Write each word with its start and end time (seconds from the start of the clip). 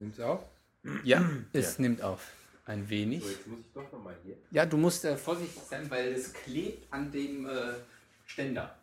Nimmt's 0.00 0.20
auf? 0.20 0.44
Ja, 1.04 1.28
es 1.52 1.78
nimmt 1.78 2.02
auf. 2.02 2.32
Ein 2.64 2.88
wenig. 2.88 3.22
So, 3.24 3.30
jetzt 3.30 3.46
muss 3.46 3.60
ich 3.60 3.72
doch 3.72 3.90
nochmal 3.92 4.14
hier. 4.22 4.36
Ja, 4.50 4.66
du 4.66 4.76
musst 4.76 5.04
äh, 5.04 5.16
vorsichtig 5.16 5.62
sein, 5.62 5.90
weil 5.90 6.12
es 6.12 6.32
klebt 6.32 6.92
an 6.92 7.10
dem 7.10 7.48
äh, 7.48 7.74
Ständer. 8.26 8.76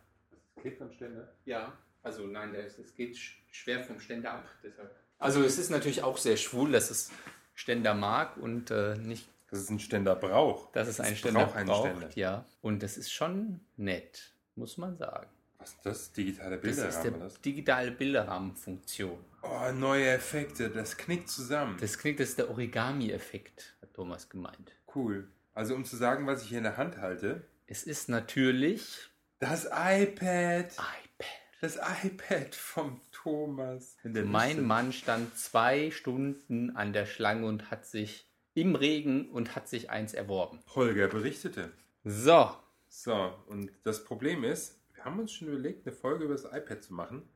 Das 0.55 0.61
klebt 0.63 0.81
am 0.81 0.91
Ständer. 0.91 1.31
Ja, 1.45 1.71
also 2.03 2.25
nein, 2.25 2.53
es, 2.55 2.77
es 2.79 2.93
geht 2.95 3.15
sch 3.17 3.37
schwer 3.51 3.83
vom 3.83 3.99
Ständer 3.99 4.33
ab. 4.33 4.45
Deshalb. 4.63 4.93
Also 5.19 5.43
es 5.43 5.57
ist 5.57 5.69
natürlich 5.69 6.03
auch 6.03 6.17
sehr 6.17 6.35
schwul, 6.35 6.71
dass 6.71 6.89
es 6.89 7.11
Ständer 7.53 7.93
mag 7.93 8.35
und 8.37 8.69
äh, 8.71 8.97
nicht, 8.97 9.27
Das 9.49 9.59
ist 9.59 9.69
ein 9.69 9.79
Ständer 9.79 10.15
brauch. 10.15 10.71
dass 10.73 10.87
es 10.87 10.99
einen 10.99 11.13
Es 11.13 11.19
Ständer 11.19 11.45
braucht 11.45 11.65
braucht. 11.65 12.15
Ja, 12.17 12.43
und 12.61 12.83
das 12.83 12.97
ist 12.97 13.11
schon 13.11 13.61
nett, 13.77 14.33
muss 14.55 14.77
man 14.77 14.97
sagen. 14.97 15.27
Was 15.65 15.71
ist 15.73 15.85
das? 15.85 16.11
Digitale 16.13 16.57
Das 16.57 16.61
Bilder 16.61 16.89
ist 16.89 17.01
der 17.01 17.11
das? 17.11 17.41
digitale 17.41 17.91
Bilderrahmenfunktion. 17.91 19.17
Oh, 19.41 19.71
neue 19.73 20.07
Effekte. 20.09 20.69
Das 20.69 20.95
knickt 20.97 21.29
zusammen. 21.29 21.77
Das 21.79 21.97
klingt, 21.97 22.19
das 22.19 22.29
ist 22.29 22.37
der 22.37 22.49
Origami-Effekt, 22.51 23.75
hat 23.81 23.93
Thomas 23.93 24.29
gemeint. 24.29 24.75
cool. 24.95 25.27
Also 25.53 25.73
um 25.73 25.85
zu 25.85 25.95
sagen, 25.95 26.27
was 26.27 26.43
ich 26.43 26.49
hier 26.49 26.57
in 26.59 26.65
der 26.65 26.75
Hand 26.77 26.97
halte. 26.97 27.47
Es 27.65 27.83
ist 27.83 28.09
natürlich 28.09 29.09
Das 29.39 29.65
iPad. 29.65 30.65
iPad. 30.73 31.27
Das 31.61 31.77
iPad 32.03 32.53
vom 32.53 33.01
Thomas. 33.11 33.95
Mein 34.03 34.47
Liste. 34.49 34.61
Mann 34.61 34.91
stand 34.93 35.35
zwei 35.37 35.89
Stunden 35.91 36.75
an 36.75 36.91
der 36.93 37.05
Schlange 37.05 37.47
und 37.47 37.71
hat 37.71 37.85
sich 37.85 38.29
im 38.53 38.75
Regen 38.75 39.29
und 39.31 39.55
hat 39.55 39.67
sich 39.69 39.89
eins 39.89 40.13
erworben. 40.13 40.59
Holger 40.75 41.07
berichtete. 41.07 41.71
So, 42.03 42.51
So, 42.89 43.33
und 43.47 43.71
das 43.83 44.03
Problem 44.03 44.43
ist, 44.43 44.79
haben 45.05 45.19
uns 45.19 45.31
schon 45.31 45.47
überlegt, 45.47 45.87
eine 45.87 45.95
Folge 45.95 46.25
über 46.25 46.33
das 46.33 46.45
iPad 46.45 46.83
zu 46.83 46.93
machen, 46.93 47.29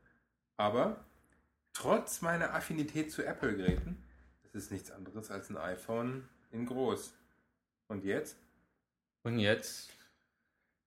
aber 0.57 1.05
trotz 1.71 2.21
meiner 2.21 2.53
Affinität 2.53 3.11
zu 3.11 3.23
Apple-Geräten, 3.23 4.03
es 4.43 4.55
ist 4.55 4.71
nichts 4.71 4.91
anderes 4.91 5.31
als 5.31 5.49
ein 5.49 5.57
iPhone 5.57 6.27
in 6.51 6.65
groß. 6.65 7.13
Und 7.87 8.03
jetzt? 8.03 8.37
und 9.23 9.39
jetzt 9.39 9.91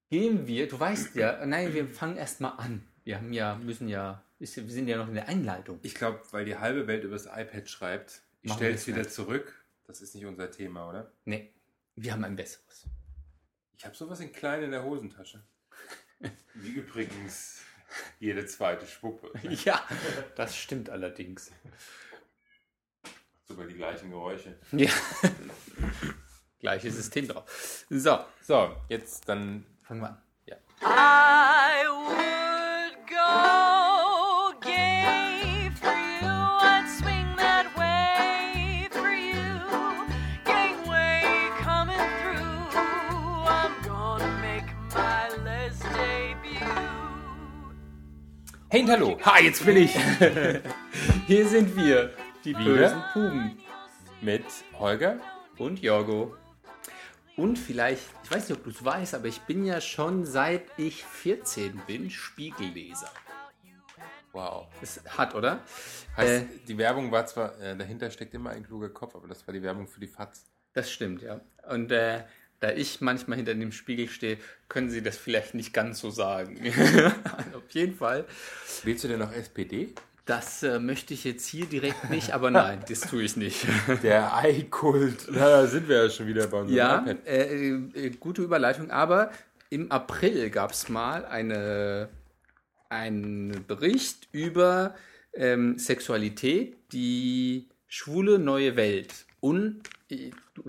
gehen 0.09 0.47
wir. 0.47 0.67
Du 0.67 0.79
weißt 0.79 1.15
ja, 1.15 1.45
nein, 1.45 1.73
wir 1.73 1.87
fangen 1.87 2.17
erstmal 2.17 2.57
an. 2.57 2.83
Wir 3.03 3.17
haben 3.17 3.33
ja, 3.33 3.55
müssen 3.55 3.87
ja, 3.87 4.23
ist, 4.39 4.55
wir 4.55 4.69
sind 4.69 4.87
ja 4.87 4.97
noch 4.97 5.07
in 5.07 5.15
der 5.15 5.27
Einleitung. 5.27 5.79
Ich 5.81 5.95
glaube, 5.95 6.21
weil 6.31 6.45
die 6.45 6.57
halbe 6.57 6.87
Welt 6.87 7.03
über 7.03 7.15
das 7.15 7.25
iPad 7.25 7.69
schreibt, 7.69 8.21
ich 8.41 8.53
stelle 8.53 8.75
es 8.75 8.87
wieder 8.87 8.99
nicht. 8.99 9.11
zurück. 9.11 9.65
Das 9.85 10.01
ist 10.01 10.15
nicht 10.15 10.25
unser 10.25 10.49
Thema, 10.49 10.89
oder? 10.89 11.11
Nee, 11.25 11.53
wir 11.95 12.13
haben 12.13 12.23
ein 12.23 12.35
besseres. 12.35 12.85
Ich 13.77 13.85
habe 13.85 13.95
sowas 13.95 14.19
in 14.21 14.31
klein 14.31 14.63
in 14.63 14.71
der 14.71 14.83
Hosentasche. 14.83 15.43
Wie 16.55 16.69
übrigens 16.71 17.61
jede 18.19 18.45
zweite 18.45 18.85
Schwuppe. 18.87 19.31
Ja, 19.65 19.81
das 20.35 20.55
stimmt 20.57 20.89
allerdings. 20.89 21.51
Sogar 23.47 23.65
die 23.67 23.75
gleichen 23.75 24.09
Geräusche. 24.09 24.57
Ja. 24.71 24.89
Gleiches 26.59 26.95
System 26.95 27.27
drauf. 27.27 27.85
So, 27.89 28.19
So, 28.41 28.75
jetzt 28.87 29.27
dann 29.27 29.65
fangen 29.81 30.01
wir 30.01 30.09
an. 30.09 30.21
Ja. 30.45 30.55
I 30.81 31.85
would 31.87 33.07
go 33.07 33.62
Hey 48.73 48.81
und 48.81 48.89
hallo. 48.89 49.19
Ha, 49.23 49.39
jetzt 49.39 49.63
bin 49.63 49.77
ich. 49.77 49.95
Hier 51.27 51.47
sind 51.47 51.75
wir, 51.77 52.09
die 52.43 52.57
Wieder? 52.57 52.63
bösen 52.63 53.03
Puben. 53.13 53.59
mit 54.19 54.43
Holger. 54.79 55.19
Und 55.59 55.79
Jorgo. 55.79 56.35
Und 57.37 57.59
vielleicht, 57.59 58.01
ich 58.23 58.31
weiß 58.31 58.49
nicht, 58.49 58.57
ob 58.57 58.63
du 58.63 58.71
es 58.71 58.83
weißt, 58.83 59.13
aber 59.13 59.27
ich 59.27 59.41
bin 59.41 59.63
ja 59.63 59.79
schon 59.79 60.25
seit 60.25 60.63
ich 60.77 61.03
14 61.05 61.83
bin 61.85 62.09
Spiegelleser. 62.09 63.11
Wow. 64.31 64.65
Ist 64.81 65.03
hart, 65.19 65.35
oder? 65.35 65.59
Heißt, 66.17 66.45
Äh, 66.45 66.45
die 66.67 66.79
Werbung 66.79 67.11
war 67.11 67.27
zwar, 67.27 67.55
äh, 67.61 67.77
dahinter 67.77 68.09
steckt 68.09 68.33
immer 68.33 68.49
ein 68.49 68.65
kluger 68.65 68.89
Kopf, 68.89 69.15
aber 69.15 69.27
das 69.27 69.45
war 69.45 69.53
die 69.53 69.61
Werbung 69.61 69.87
für 69.87 69.99
die 69.99 70.07
FATS. 70.07 70.47
Das 70.73 70.91
stimmt, 70.91 71.21
ja. 71.21 71.41
Und 71.69 71.91
äh, 71.91 72.23
da 72.63 72.71
ich 72.71 73.01
manchmal 73.01 73.35
hinter 73.35 73.53
dem 73.53 73.73
Spiegel 73.73 74.07
stehe, 74.07 74.37
können 74.69 74.89
sie 74.89 75.03
das 75.03 75.17
vielleicht 75.17 75.53
nicht 75.53 75.73
ganz 75.73 75.99
so 75.99 76.09
sagen. 76.09 76.57
Auf 77.53 77.69
jeden 77.71 77.93
Fall. 77.93 78.23
Wählst 78.83 79.03
du 79.03 79.09
denn 79.09 79.19
noch 79.19 79.33
SPD? 79.33 79.93
Das 80.25 80.63
äh, 80.63 80.79
möchte 80.79 81.13
ich 81.13 81.25
jetzt 81.25 81.45
hier 81.45 81.65
direkt 81.65 82.09
nicht, 82.09 82.31
aber 82.31 82.49
nein, 82.49 82.79
das 82.87 83.01
tue 83.01 83.23
ich 83.23 83.35
nicht. 83.35 83.65
Der 84.03 84.33
Ei-Kult. 84.37 85.27
Da 85.33 85.67
sind 85.67 85.89
wir 85.89 86.05
ja 86.05 86.09
schon 86.09 86.27
wieder 86.27 86.47
bei 86.47 86.61
unserem 86.61 86.77
Ja, 86.77 87.05
äh, 87.25 87.71
äh, 87.71 88.09
gute 88.11 88.41
Überleitung, 88.41 88.89
aber 88.91 89.31
im 89.69 89.91
April 89.91 90.49
gab 90.49 90.71
es 90.71 90.87
mal 90.87 91.25
eine, 91.25 92.07
einen 92.87 93.65
Bericht 93.67 94.29
über 94.31 94.95
ähm, 95.33 95.77
Sexualität, 95.77 96.77
die 96.93 97.67
schwule 97.87 98.39
neue 98.39 98.77
Welt. 98.77 99.25
Und 99.41 99.81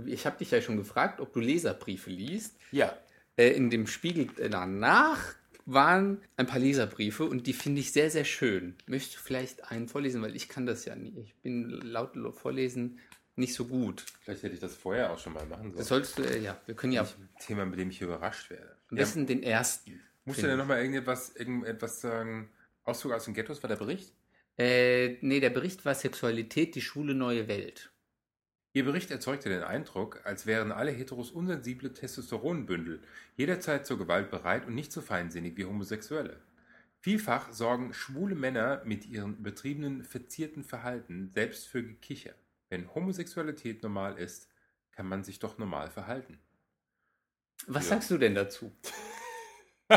ich, 0.07 0.27
habe 0.27 0.39
dich 0.39 0.51
ja 0.51 0.61
schon 0.61 0.77
gefragt, 0.77 1.21
ob 1.21 1.33
du 1.33 1.41
Leserbriefe 1.41 2.11
liest. 2.11 2.57
Ja. 2.73 2.97
Äh, 3.37 3.51
in 3.51 3.71
dem 3.71 3.87
Spiegel 3.87 4.29
danach 4.51 5.35
waren 5.67 6.21
ein 6.37 6.47
paar 6.47 6.59
Leserbriefe 6.59 7.25
und 7.25 7.47
die 7.47 7.53
finde 7.53 7.81
ich 7.81 7.93
sehr, 7.93 8.11
sehr 8.11 8.25
schön. 8.25 8.75
Möchtest 8.87 9.17
du 9.17 9.21
vielleicht 9.21 9.71
einen 9.71 9.89
vorlesen, 9.89 10.21
weil 10.23 10.37
ich 10.37 10.49
kann 10.49 10.67
das 10.67 10.85
ja 10.85 10.95
nicht. 10.95 11.17
Ich 11.17 11.35
bin 11.37 11.69
laut 11.71 12.13
Vorlesen 12.35 12.99
nicht 13.37 13.55
so 13.55 13.65
gut. 13.67 14.05
Vielleicht 14.21 14.43
hätte 14.43 14.55
ich 14.55 14.61
das 14.61 14.75
vorher 14.77 15.11
auch 15.13 15.19
schon 15.19 15.33
mal 15.33 15.47
machen 15.47 15.65
sollen. 15.65 15.77
Das 15.77 15.89
solltest 15.89 16.19
du, 16.19 16.23
äh, 16.23 16.39
ja, 16.39 16.61
wir 16.67 16.75
können 16.75 16.93
ja 16.93 17.03
ein 17.03 17.29
Thema, 17.41 17.65
mit 17.65 17.79
dem 17.79 17.91
ich 17.91 18.01
überrascht 18.01 18.51
werde. 18.51 18.77
am 18.91 18.97
Ja, 18.97 19.03
besten 19.03 19.27
den 19.27 19.43
ersten. 19.43 20.01
musst 20.25 20.43
du 20.43 20.47
denn 20.47 20.59
nochmal 20.59 20.79
irgendetwas, 20.79 21.35
irgendetwas 21.35 22.01
sagen? 22.01 22.51
Auszug 22.85 23.13
aus 23.13 23.25
den 23.25 23.35
Ghettos 23.35 23.63
war 23.63 23.69
der 23.69 23.77
Bericht? 23.77 24.13
Äh, 24.59 25.17
nee, 25.23 25.41
der 25.41 25.51
Bericht 25.51 25.85
war 25.85 25.95
Sexualität, 25.95 26.75
die 26.75 26.83
schwule 26.83 27.15
neue 27.15 27.49
Welt. 27.49 27.91
Ihr 28.77 28.85
Bericht 28.85 29.13
erzeugte 29.13 29.49
den 29.49 29.63
Eindruck, 29.63 30.21
als 30.25 30.47
wären 30.47 30.73
alle 30.73 30.91
Heteros 30.91 31.31
unsensible 31.31 31.93
Testosteronbündel, 31.93 33.01
jederzeit 33.37 33.87
zur 33.87 33.99
Gewalt 33.99 34.33
bereit 34.33 34.67
und 34.67 34.75
nicht 34.75 34.91
so 34.93 35.01
feinsinnig 35.01 35.57
wie 35.57 35.65
Homosexuelle. 35.65 36.41
Vielfach 36.99 37.53
sorgen 37.53 37.95
schwule 37.95 38.35
Männer 38.35 38.83
mit 38.85 39.07
ihrem 39.07 39.37
übertriebenen, 39.37 40.03
verzierten 40.03 40.65
Verhalten 40.65 41.31
selbst 41.31 41.69
für 41.69 41.85
Gekicher. 41.85 42.35
Wenn 42.69 42.93
Homosexualität 42.93 43.85
normal 43.85 44.19
ist, 44.19 44.49
kann 44.91 45.07
man 45.07 45.23
sich 45.23 45.39
doch 45.39 45.57
normal 45.57 45.89
verhalten. 45.91 46.41
Was 47.69 47.85
Ja. 47.85 47.91
sagst 47.91 48.11
du 48.11 48.19
denn 48.19 48.35
dazu? 48.35 48.73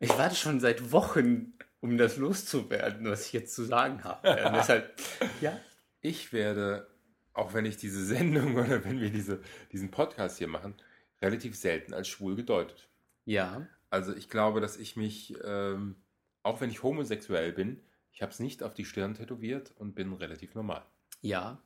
ich 0.00 0.08
warte 0.18 0.34
schon 0.34 0.58
seit 0.58 0.90
Wochen, 0.90 1.52
um 1.80 1.98
das 1.98 2.16
loszuwerden, 2.16 3.08
was 3.08 3.26
ich 3.26 3.32
jetzt 3.32 3.54
zu 3.54 3.62
sagen 3.62 4.02
habe. 4.02 4.26
Deshalb, 4.56 5.00
ja. 5.40 5.56
Ich 6.00 6.32
werde, 6.32 6.88
auch 7.34 7.54
wenn 7.54 7.64
ich 7.64 7.76
diese 7.76 8.04
Sendung 8.04 8.56
oder 8.56 8.84
wenn 8.84 9.00
wir 9.00 9.10
diese, 9.10 9.40
diesen 9.72 9.90
Podcast 9.90 10.38
hier 10.38 10.48
machen, 10.48 10.74
relativ 11.20 11.56
selten 11.56 11.94
als 11.94 12.08
schwul 12.08 12.36
gedeutet. 12.36 12.88
Ja. 13.24 13.66
Also 13.90 14.14
ich 14.14 14.28
glaube, 14.28 14.60
dass 14.60 14.76
ich 14.76 14.96
mich, 14.96 15.34
ähm, 15.44 15.96
auch 16.42 16.60
wenn 16.60 16.70
ich 16.70 16.82
homosexuell 16.82 17.52
bin, 17.52 17.80
ich 18.12 18.22
habe 18.22 18.32
es 18.32 18.40
nicht 18.40 18.62
auf 18.62 18.74
die 18.74 18.84
Stirn 18.84 19.14
tätowiert 19.14 19.72
und 19.76 19.94
bin 19.94 20.12
relativ 20.12 20.54
normal. 20.54 20.84
Ja. 21.20 21.62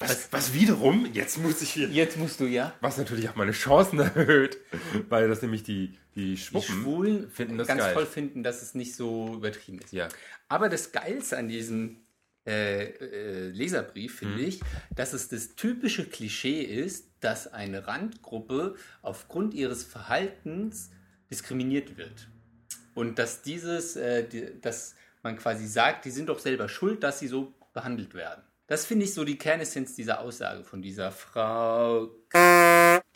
Was, 0.00 0.32
was 0.32 0.54
wiederum, 0.54 1.06
jetzt 1.12 1.38
muss 1.38 1.62
ich 1.62 1.70
hier, 1.70 1.88
Jetzt 1.88 2.16
musst 2.16 2.40
du 2.40 2.46
ja. 2.46 2.74
was 2.80 2.98
natürlich 2.98 3.28
auch 3.28 3.36
meine 3.36 3.52
Chancen 3.52 3.98
erhöht, 4.00 4.58
weil 5.08 5.28
das 5.28 5.40
nämlich 5.40 5.62
die, 5.62 5.96
die 6.16 6.30
Die 6.32 6.36
Schwuppen 6.36 6.82
Schwulen 6.82 7.30
finden 7.30 7.58
das 7.58 7.68
ganz 7.68 7.82
geil. 7.82 7.94
toll 7.94 8.06
finden, 8.06 8.42
dass 8.42 8.62
es 8.62 8.74
nicht 8.74 8.96
so 8.96 9.34
übertrieben 9.34 9.78
ist. 9.78 9.92
Ja, 9.92 10.08
Aber 10.48 10.68
das 10.68 10.90
Geilste 10.90 11.38
an 11.38 11.46
diesem 11.48 12.00
äh, 12.48 12.84
äh, 12.84 13.48
Leserbrief 13.50 14.20
finde 14.20 14.40
ich, 14.40 14.60
dass 14.96 15.12
es 15.12 15.28
das 15.28 15.54
typische 15.54 16.06
Klischee 16.06 16.62
ist, 16.62 17.10
dass 17.20 17.52
eine 17.52 17.86
Randgruppe 17.86 18.74
aufgrund 19.02 19.52
ihres 19.52 19.84
Verhaltens 19.84 20.90
diskriminiert 21.30 21.98
wird. 21.98 22.28
Und 22.94 23.18
dass 23.18 23.42
dieses, 23.42 23.96
äh, 23.96 24.26
die, 24.26 24.60
dass 24.62 24.94
man 25.22 25.36
quasi 25.36 25.66
sagt, 25.66 26.06
die 26.06 26.10
sind 26.10 26.30
doch 26.30 26.38
selber 26.38 26.70
schuld, 26.70 27.02
dass 27.02 27.18
sie 27.18 27.28
so 27.28 27.52
behandelt 27.74 28.14
werden. 28.14 28.42
Das 28.66 28.86
finde 28.86 29.04
ich 29.04 29.12
so 29.12 29.24
die 29.24 29.36
Kernessenz 29.36 29.94
dieser 29.94 30.20
Aussage 30.20 30.64
von 30.64 30.80
dieser 30.80 31.12
Frau. 31.12 32.10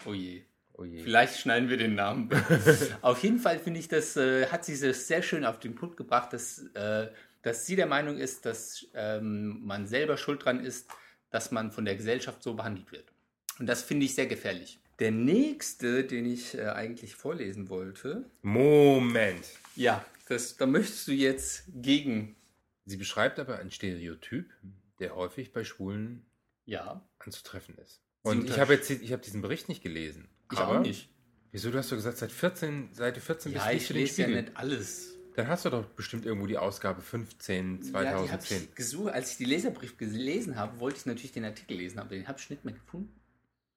Oh 0.05 0.13
je. 0.13 0.43
oh 0.75 0.85
je. 0.85 1.03
Vielleicht 1.03 1.39
schneiden 1.39 1.71
wir 1.71 1.79
den 1.79 1.95
Namen. 1.95 2.29
auf 3.01 3.23
jeden 3.23 3.39
Fall 3.39 3.59
finde 3.59 3.81
ich, 3.81 3.89
das 3.89 4.17
äh, 4.17 4.47
hat 4.49 4.67
sie 4.67 4.79
das 4.79 5.09
sehr 5.09 5.23
schön 5.23 5.47
auf 5.47 5.59
den 5.59 5.75
Punkt 5.75 5.97
gebracht, 5.97 6.33
dass, 6.35 6.59
äh, 6.75 7.09
dass 7.43 7.67
sie 7.67 7.77
der 7.77 7.87
Meinung 7.87 8.19
ist, 8.19 8.47
dass 8.47 8.87
ähm, 8.95 9.61
man 9.65 9.87
selber 9.87 10.17
schuld 10.17 10.45
dran 10.45 10.65
ist, 10.65 10.89
dass 11.31 11.51
man 11.51 11.71
von 11.73 11.85
der 11.85 11.97
Gesellschaft 11.97 12.43
so 12.43 12.55
behandelt 12.55 12.93
wird. 12.93 13.13
Und 13.59 13.67
das 13.67 13.83
finde 13.83 14.07
ich 14.07 14.15
sehr 14.15 14.27
gefährlich. 14.27 14.79
Der 14.99 15.11
nächste, 15.11 16.05
den 16.05 16.27
ich 16.27 16.55
äh, 16.57 16.67
eigentlich 16.69 17.15
vorlesen 17.15 17.69
wollte, 17.69 18.31
Moment. 18.43 19.45
ja, 19.75 20.05
das, 20.29 20.57
da 20.57 20.67
möchtest 20.67 21.09
du 21.09 21.13
jetzt 21.13 21.65
gegen. 21.75 22.37
Sie 22.85 22.97
beschreibt 22.97 23.39
aber 23.39 23.59
ein 23.59 23.71
Stereotyp, 23.71 24.51
der 24.99 25.15
häufig 25.17 25.53
bei 25.53 25.65
Schwulen 25.65 26.25
Ja, 26.65 27.07
anzutreffen 27.19 27.77
ist. 27.79 28.01
Und 28.23 28.49
ich 28.49 28.59
habe 28.59 28.75
jetzt 28.75 28.89
ich 28.91 29.13
habe 29.13 29.23
diesen 29.23 29.43
Bericht 29.43 29.69
nicht 29.69 29.83
gelesen. 29.83 30.29
ich 30.53 30.59
aber 30.59 30.79
auch 30.79 30.83
nicht. 30.83 31.09
Wieso, 31.51 31.71
du 31.71 31.79
hast 31.79 31.91
doch 31.91 31.97
gesagt, 31.97 32.19
seit 32.19 32.33
14, 32.33 32.95
Seite 32.95 33.21
14 33.21 33.53
Ja, 33.53 33.67
bis 33.69 33.83
ich 33.83 33.91
lese 33.91 34.23
ja 34.23 34.29
nicht 34.29 34.57
alles. 34.57 35.19
Dann 35.35 35.49
hast 35.49 35.65
du 35.65 35.71
doch 35.71 35.85
bestimmt 35.87 36.27
irgendwo 36.27 36.47
die 36.47 36.59
Ausgabe 36.59 37.01
15 37.01 37.81
Ja, 37.95 38.23
die 38.23 38.31
habe 38.31 38.43
2010. 38.43 38.63
ich 38.65 38.75
gesucht. 38.75 39.13
Als 39.13 39.33
ich 39.33 39.37
die 39.39 39.45
Leserbrief 39.47 39.97
gelesen 39.97 40.57
habe, 40.57 40.79
wollte 40.81 40.99
ich 40.99 41.07
natürlich 41.07 41.33
den 41.33 41.45
Artikel 41.45 41.77
lesen, 41.77 41.99
aber 41.99 42.11
den 42.11 42.29
habe 42.29 42.39
ich 42.39 42.51
nicht 42.51 42.65
mehr 42.65 42.75
gefunden. 42.75 43.19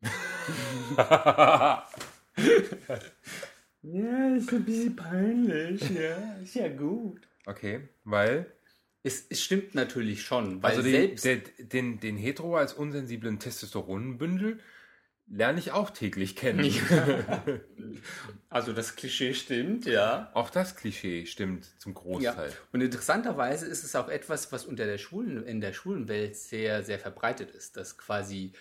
Ja, 3.81 4.36
ist 4.36 4.52
ein 4.52 4.66
bisschen 4.66 4.96
peinlich. 4.96 5.81
Ja, 5.92 6.36
ist 6.42 6.56
ja 6.56 6.68
gut. 6.69 7.22
okay, 7.46 7.88
weil 8.04 8.52
Es, 9.04 9.25
es 9.30 9.44
stimmt 9.44 9.75
natürlich 9.75 10.24
schon, 10.24 10.63
weil 10.63 10.72
also 10.72 10.81
den, 10.81 11.16
selbst 11.18 11.25
der, 11.25 11.38
den, 11.60 12.00
den 12.00 12.18
Hetero 12.18 12.57
als 12.57 12.74
unsensiblen 12.74 13.38
Testosteronenbündel 13.40 14.60
lerne 15.27 15.60
ich 15.60 15.72
auch 15.72 15.89
täglich 15.89 16.36
kennen. 16.36 16.72
also 18.50 18.74
das 18.74 18.95
Klischee 18.95 19.33
stimmt, 19.33 19.86
ja. 19.86 20.30
Auch 20.33 20.50
das 20.50 20.75
Klischee 20.75 21.25
stimmt 21.25 21.66
zum 21.80 21.94
Ja, 21.94 22.00
Großteil. 22.00 22.54
und 22.72 22.81
interessanterweise 22.81 23.66
ist 23.66 23.83
es 23.83 23.95
auch 23.95 24.10
etwas, 24.10 24.51
was 24.51 24.66
unter 24.66 24.86
der 24.86 24.98
Schwulen, 24.98 25.44
in 25.45 25.62
der 25.62 25.74
Schwulenwelt 25.74 26.36
sehr, 26.36 26.83
sehr 26.83 27.00
verbreitet 27.00 27.51
ist, 27.51 27.77
dass 27.77 27.98
quasi 27.98 28.54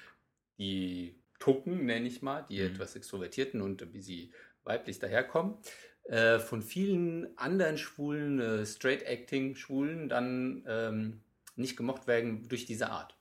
die 0.59 1.17
Tucken, 1.39 1.85
nenne 1.85 2.07
ich 2.07 2.23
mal, 2.23 2.47
die 2.49 2.61
etwas 2.61 2.97
Extrovertierten 2.97 3.61
und 3.61 3.93
wie 3.93 4.01
sie 4.01 4.33
weiblich 4.65 4.99
daherkommen, 4.99 5.57
äh, 6.05 6.39
von 6.39 6.63
vielen 6.63 7.37
anderen 7.37 7.77
Schwulen, 7.77 8.41
äh, 8.41 8.65
Straight-Acting-Schwulen 8.65 10.09
dann 10.09 10.65
ähm, 10.67 11.21
nicht 11.57 11.77
gemocht 11.77 12.07
werden 12.07 12.49
durch 12.49 12.65
diese 12.67 12.91
Art. 12.91 13.17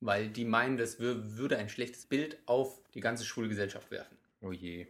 Weil 0.00 0.28
die 0.28 0.44
meinen, 0.44 0.76
das 0.76 0.98
wür 1.00 1.36
würde 1.36 1.56
ein 1.58 1.68
schlechtes 1.68 2.06
Bild 2.06 2.36
auf 2.46 2.80
die 2.94 3.00
ganze 3.00 3.24
schwule 3.24 3.48
Gesellschaft 3.48 3.90
werfen. 3.90 4.16
Oh 4.40 4.52
je. 4.52 4.86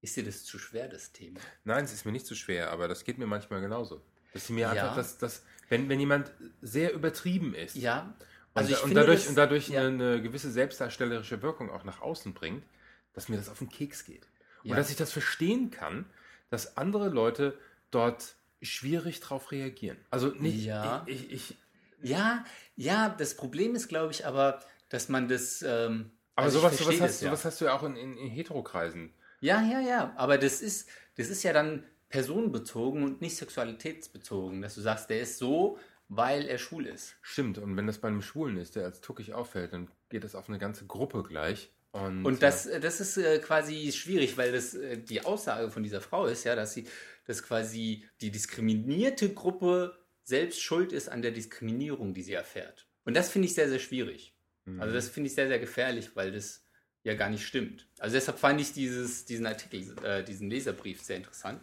Ist 0.00 0.16
dir 0.16 0.24
das 0.24 0.44
zu 0.44 0.58
schwer, 0.58 0.88
das 0.88 1.12
Thema? 1.12 1.40
Nein, 1.64 1.84
es 1.84 1.92
ist 1.92 2.04
mir 2.04 2.12
nicht 2.12 2.26
so 2.26 2.34
schwer, 2.34 2.70
aber 2.70 2.88
das 2.88 3.04
geht 3.04 3.18
mir 3.18 3.26
manchmal 3.26 3.60
genauso. 3.60 4.00
Dass 4.32 4.46
sie 4.46 4.52
mir 4.52 4.62
Ja. 4.62 4.70
einfach, 4.70 4.96
dass, 4.96 5.18
dass, 5.18 5.44
wenn, 5.68 5.88
wenn 5.88 5.98
jemand 6.00 6.30
sehr 6.62 6.92
übertrieben 6.92 7.54
ist 7.54 7.76
Ja. 7.76 8.14
und, 8.54 8.62
Also 8.62 8.74
und 8.74 8.80
finde 8.80 8.94
dadurch, 9.00 9.20
das- 9.20 9.28
und 9.28 9.34
dadurch 9.36 9.68
ja. 9.68 9.86
eine, 9.86 10.22
gewisse 10.22 10.50
selbstdarstellerische 10.50 11.40
Wirkung 11.42 11.70
auch 11.70 11.84
nach 11.84 12.00
außen 12.00 12.34
bringt, 12.34 12.64
dass 13.12 13.28
mir 13.28 13.36
das 13.36 13.48
auf 13.48 13.58
den 13.58 13.68
Keks 13.68 14.04
geht. 14.04 14.26
Und 14.62 14.70
Ja. 14.70 14.76
dass 14.76 14.90
ich 14.90 14.96
das 14.96 15.12
verstehen 15.12 15.70
kann, 15.70 16.04
dass 16.50 16.76
andere 16.76 17.08
Leute 17.08 17.58
dort 17.90 18.34
schwierig 18.62 19.20
drauf 19.20 19.50
reagieren. 19.52 19.98
Also 20.10 20.28
nicht, 20.28 20.64
Ja. 20.64 21.02
ich, 21.06 21.30
ich, 21.32 21.50
ich, 21.50 21.56
Ja, 22.02 22.44
ja, 22.76 23.08
das 23.08 23.36
Problem 23.36 23.74
ist, 23.74 23.88
glaube 23.88 24.12
ich, 24.12 24.26
aber, 24.26 24.60
dass 24.88 25.08
man 25.08 25.28
das. 25.28 25.62
Ähm, 25.62 26.10
aber 26.34 26.46
also 26.46 26.60
sowas, 26.60 26.78
sowas, 26.78 27.00
hast, 27.00 27.00
das, 27.00 27.20
ja. 27.20 27.28
sowas 27.28 27.44
hast 27.44 27.60
du 27.60 27.64
ja 27.66 27.76
auch 27.76 27.82
in, 27.82 27.96
in, 27.96 28.16
in 28.16 28.28
Heterokreisen. 28.28 29.12
Ja, 29.40 29.62
ja, 29.62 29.80
ja, 29.80 30.12
aber 30.16 30.38
das 30.38 30.60
ist, 30.60 30.88
das 31.16 31.28
ist 31.28 31.42
ja 31.42 31.52
dann 31.52 31.84
personenbezogen 32.08 33.02
und 33.02 33.20
nicht 33.20 33.36
sexualitätsbezogen, 33.36 34.62
dass 34.62 34.74
du 34.74 34.80
sagst, 34.80 35.10
der 35.10 35.20
ist 35.20 35.38
so, 35.38 35.78
weil 36.08 36.46
er 36.46 36.58
schwul 36.58 36.86
ist. 36.86 37.16
Stimmt, 37.20 37.58
und 37.58 37.76
wenn 37.76 37.86
das 37.86 37.98
bei 37.98 38.08
einem 38.08 38.22
Schwulen 38.22 38.56
ist, 38.56 38.76
der 38.76 38.84
als 38.84 39.00
tuckig 39.00 39.34
auffällt, 39.34 39.72
dann 39.72 39.88
geht 40.08 40.24
das 40.24 40.34
auf 40.34 40.48
eine 40.48 40.58
ganze 40.58 40.86
Gruppe 40.86 41.22
gleich. 41.22 41.70
Und, 41.92 42.24
Und 42.24 42.42
das, 42.42 42.66
äh, 42.66 42.80
das 42.80 43.00
ist 43.00 43.16
äh, 43.16 43.38
quasi 43.38 43.92
schwierig, 43.92 44.36
weil 44.36 44.52
das 44.52 44.74
äh, 44.74 44.98
die 44.98 45.24
Aussage 45.24 45.70
von 45.70 45.82
dieser 45.82 46.00
Frau 46.00 46.26
ist 46.26 46.44
ja, 46.44 46.54
dass 46.54 46.74
sie, 46.74 46.86
dass 47.26 47.42
quasi 47.42 48.04
die 48.20 48.30
diskriminierte 48.30 49.32
Gruppe 49.32 49.98
selbst 50.28 50.60
schuld 50.60 50.92
ist 50.92 51.08
an 51.08 51.22
der 51.22 51.30
Diskriminierung, 51.30 52.12
die 52.12 52.22
sie 52.22 52.34
erfährt. 52.34 52.86
Und 53.04 53.16
das 53.16 53.30
finde 53.30 53.46
ich 53.46 53.54
sehr, 53.54 53.68
sehr 53.68 53.78
schwierig. 53.78 54.34
Mhm. 54.66 54.80
Also 54.80 54.94
das 54.94 55.08
finde 55.08 55.28
ich 55.28 55.34
sehr, 55.34 55.48
sehr 55.48 55.58
gefährlich, 55.58 56.14
weil 56.14 56.32
das 56.32 56.64
ja 57.02 57.14
gar 57.14 57.30
nicht 57.30 57.46
stimmt. 57.46 57.88
Also 57.98 58.14
deshalb 58.14 58.38
fand 58.38 58.60
ich 58.60 58.74
dieses, 58.74 59.24
diesen 59.24 59.46
Artikel, 59.46 59.96
äh, 60.04 60.22
diesen 60.22 60.50
Leserbrief 60.50 61.00
sehr 61.00 61.16
interessant. 61.16 61.62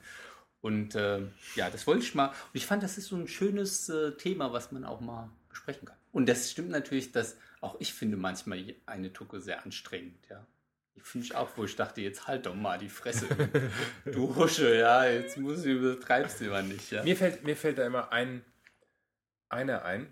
Und 0.61 0.95
äh, 0.95 1.19
ja, 1.55 1.69
das 1.69 1.85
wollte 1.85 2.03
ich 2.03 2.15
mal. 2.15 2.29
Und 2.29 2.53
ich 2.53 2.65
fand, 2.65 2.81
das 2.81 2.97
ist 2.97 3.07
so 3.07 3.15
ein 3.15 3.27
schönes 3.27 3.87
äh, 3.89 4.13
Thema, 4.13 4.51
was 4.51 4.71
man 4.71 4.83
auch 4.83 4.99
mal 4.99 5.29
besprechen 5.47 5.87
kann. 5.87 5.97
Und 6.11 6.27
das 6.27 6.49
stimmt 6.49 6.69
natürlich, 6.69 7.11
dass 7.11 7.37
auch 7.61 7.75
ich 7.79 7.93
finde 7.93 8.17
manchmal 8.17 8.73
eine 8.87 9.13
Tucke 9.13 9.39
sehr 9.41 9.63
anstrengend, 9.63 10.25
ja. 10.29 10.45
Die 10.95 11.01
finde 11.01 11.27
ich 11.27 11.35
auch, 11.35 11.49
wo 11.57 11.65
ich 11.65 11.75
dachte, 11.75 12.01
jetzt 12.01 12.25
halt 12.25 12.45
doch 12.45 12.55
mal 12.55 12.79
die 12.79 12.89
Fresse. 12.89 13.27
du 14.05 14.35
Husche, 14.35 14.75
ja, 14.75 15.05
jetzt 15.05 15.37
muss 15.37 15.65
ich 15.65 15.73
übertreibst 15.73 16.39
du 16.39 16.45
immer 16.45 16.63
nicht, 16.63 16.91
ja. 16.91 17.03
Mir 17.03 17.15
fällt, 17.15 17.43
mir 17.43 17.55
fällt 17.55 17.77
da 17.77 17.85
immer 17.85 18.11
ein, 18.11 18.43
einer 19.49 19.85
ein, 19.85 20.11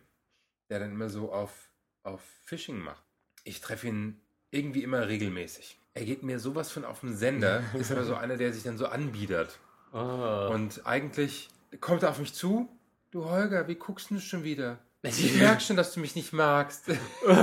der 0.69 0.79
dann 0.79 0.91
immer 0.91 1.09
so 1.09 1.31
auf, 1.31 1.69
auf 2.03 2.21
Phishing 2.45 2.79
macht. 2.79 3.03
Ich 3.43 3.61
treffe 3.61 3.87
ihn 3.87 4.21
irgendwie 4.51 4.83
immer 4.83 5.07
regelmäßig. 5.07 5.79
Er 5.93 6.05
geht 6.05 6.23
mir 6.23 6.39
sowas 6.39 6.71
von 6.71 6.85
auf 6.85 7.01
den 7.01 7.15
Sender, 7.15 7.63
ist 7.73 7.91
aber 7.91 8.03
so 8.03 8.15
einer, 8.15 8.37
der 8.37 8.53
sich 8.53 8.63
dann 8.63 8.77
so 8.77 8.87
anbiedert. 8.87 9.59
Oh. 9.91 10.49
Und 10.51 10.85
eigentlich 10.85 11.49
kommt 11.79 12.03
er 12.03 12.09
auf 12.09 12.19
mich 12.19 12.33
zu. 12.33 12.69
Du 13.11 13.25
Holger, 13.25 13.67
wie 13.67 13.75
guckst 13.75 14.09
du 14.09 14.19
schon 14.19 14.43
wieder? 14.43 14.79
Ich 15.03 15.35
merke 15.35 15.61
schon, 15.61 15.75
dass 15.75 15.93
du 15.93 15.99
mich 15.99 16.15
nicht 16.15 16.31
magst. 16.31 16.85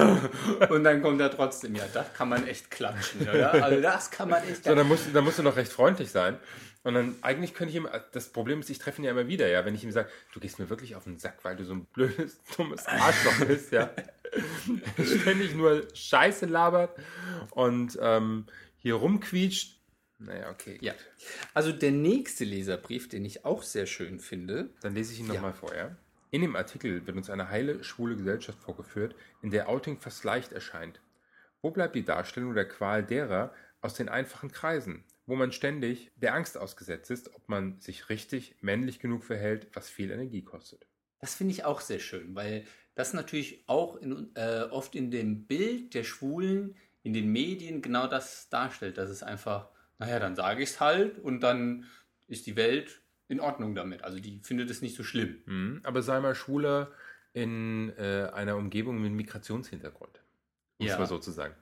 Und 0.70 0.82
dann 0.82 1.02
kommt 1.02 1.20
er 1.20 1.30
trotzdem, 1.30 1.74
ja, 1.74 1.84
das 1.92 2.14
kann 2.14 2.30
man 2.30 2.46
echt 2.46 2.70
klatschen, 2.70 3.28
oder? 3.28 3.52
Also 3.52 3.82
das 3.82 4.10
kann 4.10 4.30
man 4.30 4.42
echt 4.44 4.64
So, 4.64 4.74
dann 4.74 4.88
musst, 4.88 5.14
dann 5.14 5.24
musst 5.24 5.38
du 5.38 5.42
noch 5.42 5.56
recht 5.56 5.70
freundlich 5.70 6.10
sein. 6.10 6.38
Und 6.82 6.94
dann, 6.94 7.14
eigentlich 7.20 7.52
könnte 7.52 7.70
ich 7.70 7.76
ihm, 7.76 7.88
das 8.12 8.30
Problem 8.30 8.60
ist, 8.60 8.70
ich 8.70 8.78
treffe 8.78 9.02
ihn 9.02 9.04
ja 9.04 9.10
immer 9.10 9.28
wieder, 9.28 9.46
ja, 9.48 9.64
wenn 9.66 9.74
ich 9.74 9.84
ihm 9.84 9.92
sage, 9.92 10.08
du 10.32 10.40
gehst 10.40 10.58
mir 10.58 10.70
wirklich 10.70 10.96
auf 10.96 11.04
den 11.04 11.18
Sack, 11.18 11.38
weil 11.44 11.56
du 11.56 11.64
so 11.64 11.74
ein 11.74 11.84
blödes, 11.86 12.38
dummes 12.56 12.86
Arschloch 12.86 13.46
bist, 13.46 13.72
ja. 13.72 13.90
Ständig 15.04 15.54
nur 15.54 15.86
Scheiße 15.94 16.46
labert 16.46 16.98
und 17.50 17.98
ähm, 18.00 18.46
hier 18.78 18.94
rumquietscht. 18.94 19.78
Naja, 20.18 20.50
okay. 20.50 20.78
Ja. 20.80 20.94
Also 21.54 21.72
der 21.72 21.92
nächste 21.92 22.44
Leserbrief, 22.44 23.08
den 23.08 23.24
ich 23.24 23.44
auch 23.44 23.62
sehr 23.62 23.86
schön 23.86 24.20
finde, 24.20 24.70
Dann 24.82 24.94
lese 24.94 25.12
ich 25.12 25.20
ihn 25.20 25.26
Ja. 25.26 25.34
nochmal 25.34 25.54
vor, 25.54 25.74
ja. 25.74 25.96
In 26.30 26.42
dem 26.42 26.54
Artikel 26.56 27.06
wird 27.06 27.16
uns 27.16 27.28
eine 27.28 27.48
heile, 27.50 27.82
schwule 27.82 28.16
Gesellschaft 28.16 28.58
vorgeführt, 28.62 29.14
in 29.42 29.50
der 29.50 29.68
Outing 29.68 29.98
fast 29.98 30.22
leicht 30.24 30.52
erscheint. 30.52 31.00
Wo 31.60 31.70
bleibt 31.70 31.94
die 31.96 32.04
Darstellung 32.04 32.54
der 32.54 32.68
Qual 32.68 33.02
derer 33.02 33.52
aus 33.80 33.94
den 33.94 34.08
einfachen 34.08 34.52
Kreisen, 34.52 35.04
wo 35.26 35.36
man 35.36 35.52
ständig 35.52 36.10
der 36.16 36.34
Angst 36.34 36.56
ausgesetzt 36.58 37.10
ist, 37.10 37.34
ob 37.34 37.48
man 37.48 37.80
sich 37.80 38.08
richtig 38.08 38.56
männlich 38.60 38.98
genug 38.98 39.24
verhält, 39.24 39.68
was 39.74 39.88
viel 39.88 40.10
Energie 40.10 40.42
kostet? 40.42 40.86
das 41.20 41.34
finde 41.34 41.52
ich 41.52 41.64
auch 41.64 41.82
sehr 41.82 41.98
schön, 41.98 42.34
weil 42.34 42.64
das 42.94 43.12
natürlich 43.12 43.64
auch 43.66 43.96
in, 43.96 44.30
äh, 44.36 44.62
oft 44.70 44.94
in 44.94 45.10
dem 45.10 45.46
Bild 45.46 45.92
der 45.92 46.02
Schwulen 46.02 46.76
in 47.02 47.12
den 47.12 47.30
Medien 47.30 47.82
genau 47.82 48.06
das 48.06 48.48
darstellt, 48.48 48.96
dass 48.96 49.10
es 49.10 49.22
einfach, 49.22 49.68
naja, 49.98 50.18
dann 50.18 50.34
sage 50.34 50.62
ich 50.62 50.70
es 50.70 50.80
halt 50.80 51.18
und 51.18 51.40
dann 51.40 51.84
ist 52.26 52.46
die 52.46 52.56
Welt 52.56 53.02
in 53.28 53.38
Ordnung 53.38 53.74
damit. 53.74 54.02
Also 54.02 54.18
die 54.18 54.40
findet 54.42 54.70
es 54.70 54.80
nicht 54.80 54.96
so 54.96 55.02
schlimm. 55.04 55.42
Mhm, 55.44 55.80
aber 55.82 56.02
sei 56.02 56.20
mal 56.20 56.34
schwuler 56.34 56.90
in 57.34 57.92
äh, 57.98 58.30
einer 58.32 58.56
Umgebung 58.56 59.00
mit 59.00 59.12
Migrationshintergrund, 59.12 60.22
um 60.78 60.86
Ja. 60.86 60.94
es 60.94 60.98
mal 60.98 61.06
so 61.06 61.18
zu 61.18 61.32
sagen. 61.32 61.54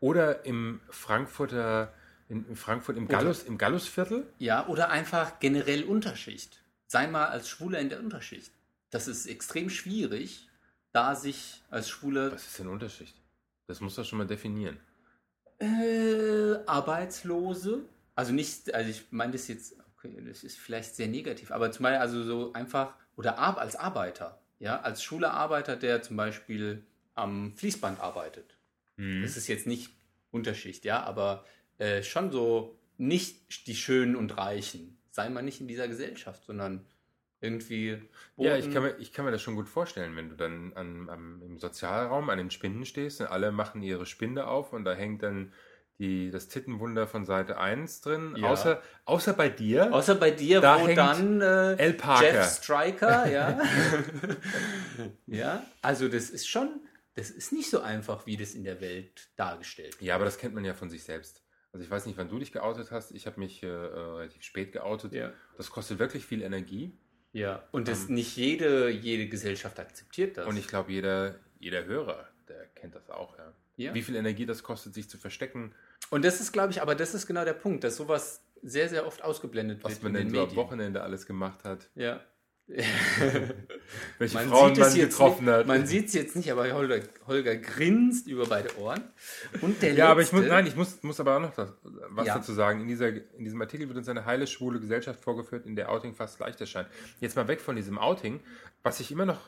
Oder 0.00 0.44
im 0.44 0.80
Frankfurter, 0.90 1.94
in, 2.28 2.56
Frankfurt 2.56 2.96
im 2.96 3.04
Oder- 3.04 3.18
Gallus, 3.18 3.42
im 3.42 3.58
Gallusviertel. 3.58 4.26
Ja, 4.38 4.66
oder 4.68 4.90
einfach 4.90 5.38
generell 5.40 5.84
Unterschicht. 5.84 6.62
Sei 6.86 7.06
mal 7.06 7.26
als 7.26 7.48
Schwuler 7.48 7.78
in 7.80 7.88
der 7.88 8.00
Unterschicht. 8.00 8.52
Das 8.90 9.08
ist 9.08 9.26
extrem 9.26 9.70
schwierig, 9.70 10.48
da 10.92 11.14
sich 11.14 11.62
als 11.70 11.88
Schwuler 11.88 12.32
Was 12.32 12.46
ist 12.46 12.58
denn 12.58 12.68
Unterschicht? 12.68 13.14
Das 13.66 13.80
muss 13.80 13.94
doch 13.96 14.04
schon 14.04 14.18
mal 14.18 14.26
definieren. 14.26 14.78
Äh, 15.58 16.56
Arbeitslose. 16.66 17.84
Also 18.14 18.32
nicht, 18.32 18.72
also 18.74 18.90
ich 18.90 19.06
meine 19.10 19.32
das 19.32 19.48
jetzt, 19.48 19.76
okay, 19.96 20.22
das 20.26 20.44
ist 20.44 20.58
vielleicht 20.58 20.94
sehr 20.94 21.08
negativ, 21.08 21.50
aber 21.50 21.72
zum 21.72 21.82
Beispiel 21.84 22.00
also 22.00 22.22
so 22.22 22.52
einfach, 22.52 22.94
oder 23.16 23.38
als 23.38 23.74
Arbeiter, 23.74 24.38
ja, 24.60 24.80
als 24.80 25.02
Schulerarbeiter, 25.02 25.76
der 25.76 26.02
zum 26.02 26.16
Beispiel 26.16 26.84
am 27.14 27.54
Fließband 27.56 28.00
arbeitet. 28.00 28.56
Das 28.96 29.36
ist 29.36 29.48
jetzt 29.48 29.66
nicht 29.66 29.90
Unterschicht, 30.30 30.84
ja, 30.84 31.02
aber 31.02 31.44
äh, 31.78 32.02
schon 32.02 32.30
so 32.30 32.78
nicht 32.98 33.66
die 33.66 33.74
Schönen 33.74 34.16
und 34.16 34.36
Reichen. 34.36 34.98
Sei 35.10 35.28
mal 35.28 35.42
nicht 35.42 35.60
in 35.60 35.68
dieser 35.68 35.88
Gesellschaft, 35.88 36.44
sondern 36.44 36.84
irgendwie. 37.40 38.00
Ja, 38.36 38.56
ich 38.56 38.72
kann, 38.72 38.82
mir, 38.82 38.96
ich 38.98 39.12
kann 39.12 39.24
mir 39.24 39.30
das 39.30 39.42
schon 39.42 39.54
gut 39.54 39.68
vorstellen, 39.68 40.16
wenn 40.16 40.30
du 40.30 40.36
dann 40.36 40.72
an, 40.74 41.08
am, 41.08 41.42
im 41.42 41.58
Sozialraum 41.58 42.30
an 42.30 42.38
den 42.38 42.50
Spinden 42.50 42.84
stehst 42.86 43.20
und 43.20 43.26
alle 43.28 43.52
machen 43.52 43.82
ihre 43.82 44.06
Spinde 44.06 44.46
auf 44.46 44.72
und 44.72 44.84
da 44.84 44.94
hängt 44.94 45.22
dann 45.22 45.52
die, 45.98 46.30
das 46.30 46.48
Tittenwunder 46.48 47.06
von 47.06 47.24
Seite 47.24 47.58
1 47.58 48.00
drin. 48.00 48.34
Ja. 48.36 48.48
Außer, 48.48 48.82
außer 49.04 49.32
bei 49.34 49.48
dir. 49.48 49.94
Außer 49.94 50.16
bei 50.16 50.32
dir, 50.32 50.60
Da 50.60 50.80
wo 50.80 50.92
dann 50.92 51.40
äh, 51.40 51.74
L. 51.74 51.92
Parker. 51.94 52.24
Jeff 52.24 52.46
Striker, 52.46 53.26
ja. 53.30 53.60
ja, 55.26 55.62
also 55.82 56.08
das 56.08 56.30
ist 56.30 56.48
schon, 56.48 56.80
das 57.14 57.30
ist 57.30 57.52
nicht 57.52 57.70
so 57.70 57.80
einfach, 57.80 58.26
wie 58.26 58.36
das 58.36 58.54
in 58.54 58.64
der 58.64 58.80
Welt 58.80 59.28
dargestellt 59.36 59.94
wird. 59.94 60.02
Ja, 60.02 60.16
aber 60.16 60.24
das 60.24 60.38
kennt 60.38 60.54
man 60.54 60.64
ja 60.64 60.74
von 60.74 60.90
sich 60.90 61.04
selbst. 61.04 61.43
Also 61.74 61.84
ich 61.84 61.90
weiß 61.90 62.06
nicht, 62.06 62.16
wann 62.16 62.28
du 62.28 62.38
dich 62.38 62.52
geoutet 62.52 62.92
hast. 62.92 63.10
Ich 63.10 63.26
habe 63.26 63.40
mich 63.40 63.64
äh, 63.64 63.66
äh, 63.66 63.70
relativ 63.70 64.44
spät 64.44 64.70
geoutet. 64.70 65.12
Ja. 65.12 65.32
Das 65.56 65.70
kostet 65.70 65.98
wirklich 65.98 66.24
viel 66.24 66.40
Energie. 66.40 66.92
Ja, 67.32 67.64
und 67.72 67.88
das 67.88 68.08
nicht 68.08 68.36
jede, 68.36 68.88
jede 68.90 69.28
Gesellschaft 69.28 69.80
akzeptiert 69.80 70.36
das. 70.36 70.46
Und 70.46 70.56
ich 70.56 70.68
glaube, 70.68 70.92
jeder, 70.92 71.34
jeder 71.58 71.84
Hörer, 71.84 72.28
der 72.48 72.66
kennt 72.76 72.94
das 72.94 73.10
auch, 73.10 73.36
ja. 73.36 73.52
Ja. 73.76 73.92
Wie 73.92 74.02
viel 74.02 74.14
Energie 74.14 74.46
das 74.46 74.62
kostet, 74.62 74.94
sich 74.94 75.10
zu 75.10 75.18
verstecken, 75.18 75.74
Und 76.10 76.24
das 76.24 76.40
ist, 76.40 76.52
glaube 76.52 76.70
ich, 76.70 76.80
aber 76.80 76.94
das 76.94 77.12
ist 77.12 77.26
genau 77.26 77.44
der 77.44 77.54
Punkt, 77.54 77.82
dass 77.82 77.96
sowas 77.96 78.44
sehr, 78.62 78.88
sehr 78.88 79.04
oft 79.04 79.24
ausgeblendet 79.24 79.82
was 79.82 79.94
wird 79.94 80.04
man 80.04 80.14
in 80.14 80.28
denn 80.28 80.42
Medien. 80.42 80.56
Wochenende 80.56 81.02
alles 81.02 81.26
gemacht 81.26 81.64
hat, 81.64 81.90
Ja. 81.96 82.20
welche 84.18 84.34
Man 84.34 84.48
Frauen 84.48 84.74
sieht 84.74 84.80
man 84.82 84.88
es 84.88 84.96
jetzt 84.96 85.10
getroffen 85.10 85.44
nicht, 85.44 85.54
hat. 85.54 85.66
Man 85.66 85.86
sieht 85.86 86.06
es 86.06 86.14
jetzt 86.14 86.34
nicht, 86.34 86.50
aber 86.50 86.72
Holger, 86.72 87.00
Holger 87.26 87.56
grinst 87.56 88.26
über 88.26 88.46
beide 88.46 88.78
Ohren. 88.78 89.02
Und 89.60 89.82
der 89.82 89.92
ja, 89.92 90.08
aber 90.08 90.22
ich 90.22 90.32
letzte, 90.32 90.36
muss, 90.36 90.46
nein, 90.46 90.66
ich 90.66 90.76
muss, 90.76 91.02
muss 91.02 91.20
aber 91.20 91.36
auch 91.36 91.40
noch 91.40 91.54
das, 91.54 91.74
was 91.82 92.26
Ja. 92.26 92.36
dazu 92.36 92.54
sagen. 92.54 92.80
In, 92.80 92.88
dieser, 92.88 93.08
in 93.08 93.44
diesem 93.44 93.60
Artikel 93.60 93.86
wird 93.88 93.98
uns 93.98 94.08
eine 94.08 94.24
heile, 94.24 94.46
schwule 94.46 94.80
Gesellschaft 94.80 95.20
vorgeführt, 95.20 95.66
in 95.66 95.76
der 95.76 95.90
Outing 95.90 96.14
fast 96.14 96.40
leicht 96.40 96.58
erscheint. 96.60 96.88
Jetzt 97.20 97.36
mal 97.36 97.48
weg 97.48 97.60
von 97.60 97.76
diesem 97.76 97.98
Outing, 97.98 98.40
was 98.82 98.98
ich 99.00 99.12
immer 99.12 99.26
noch 99.26 99.40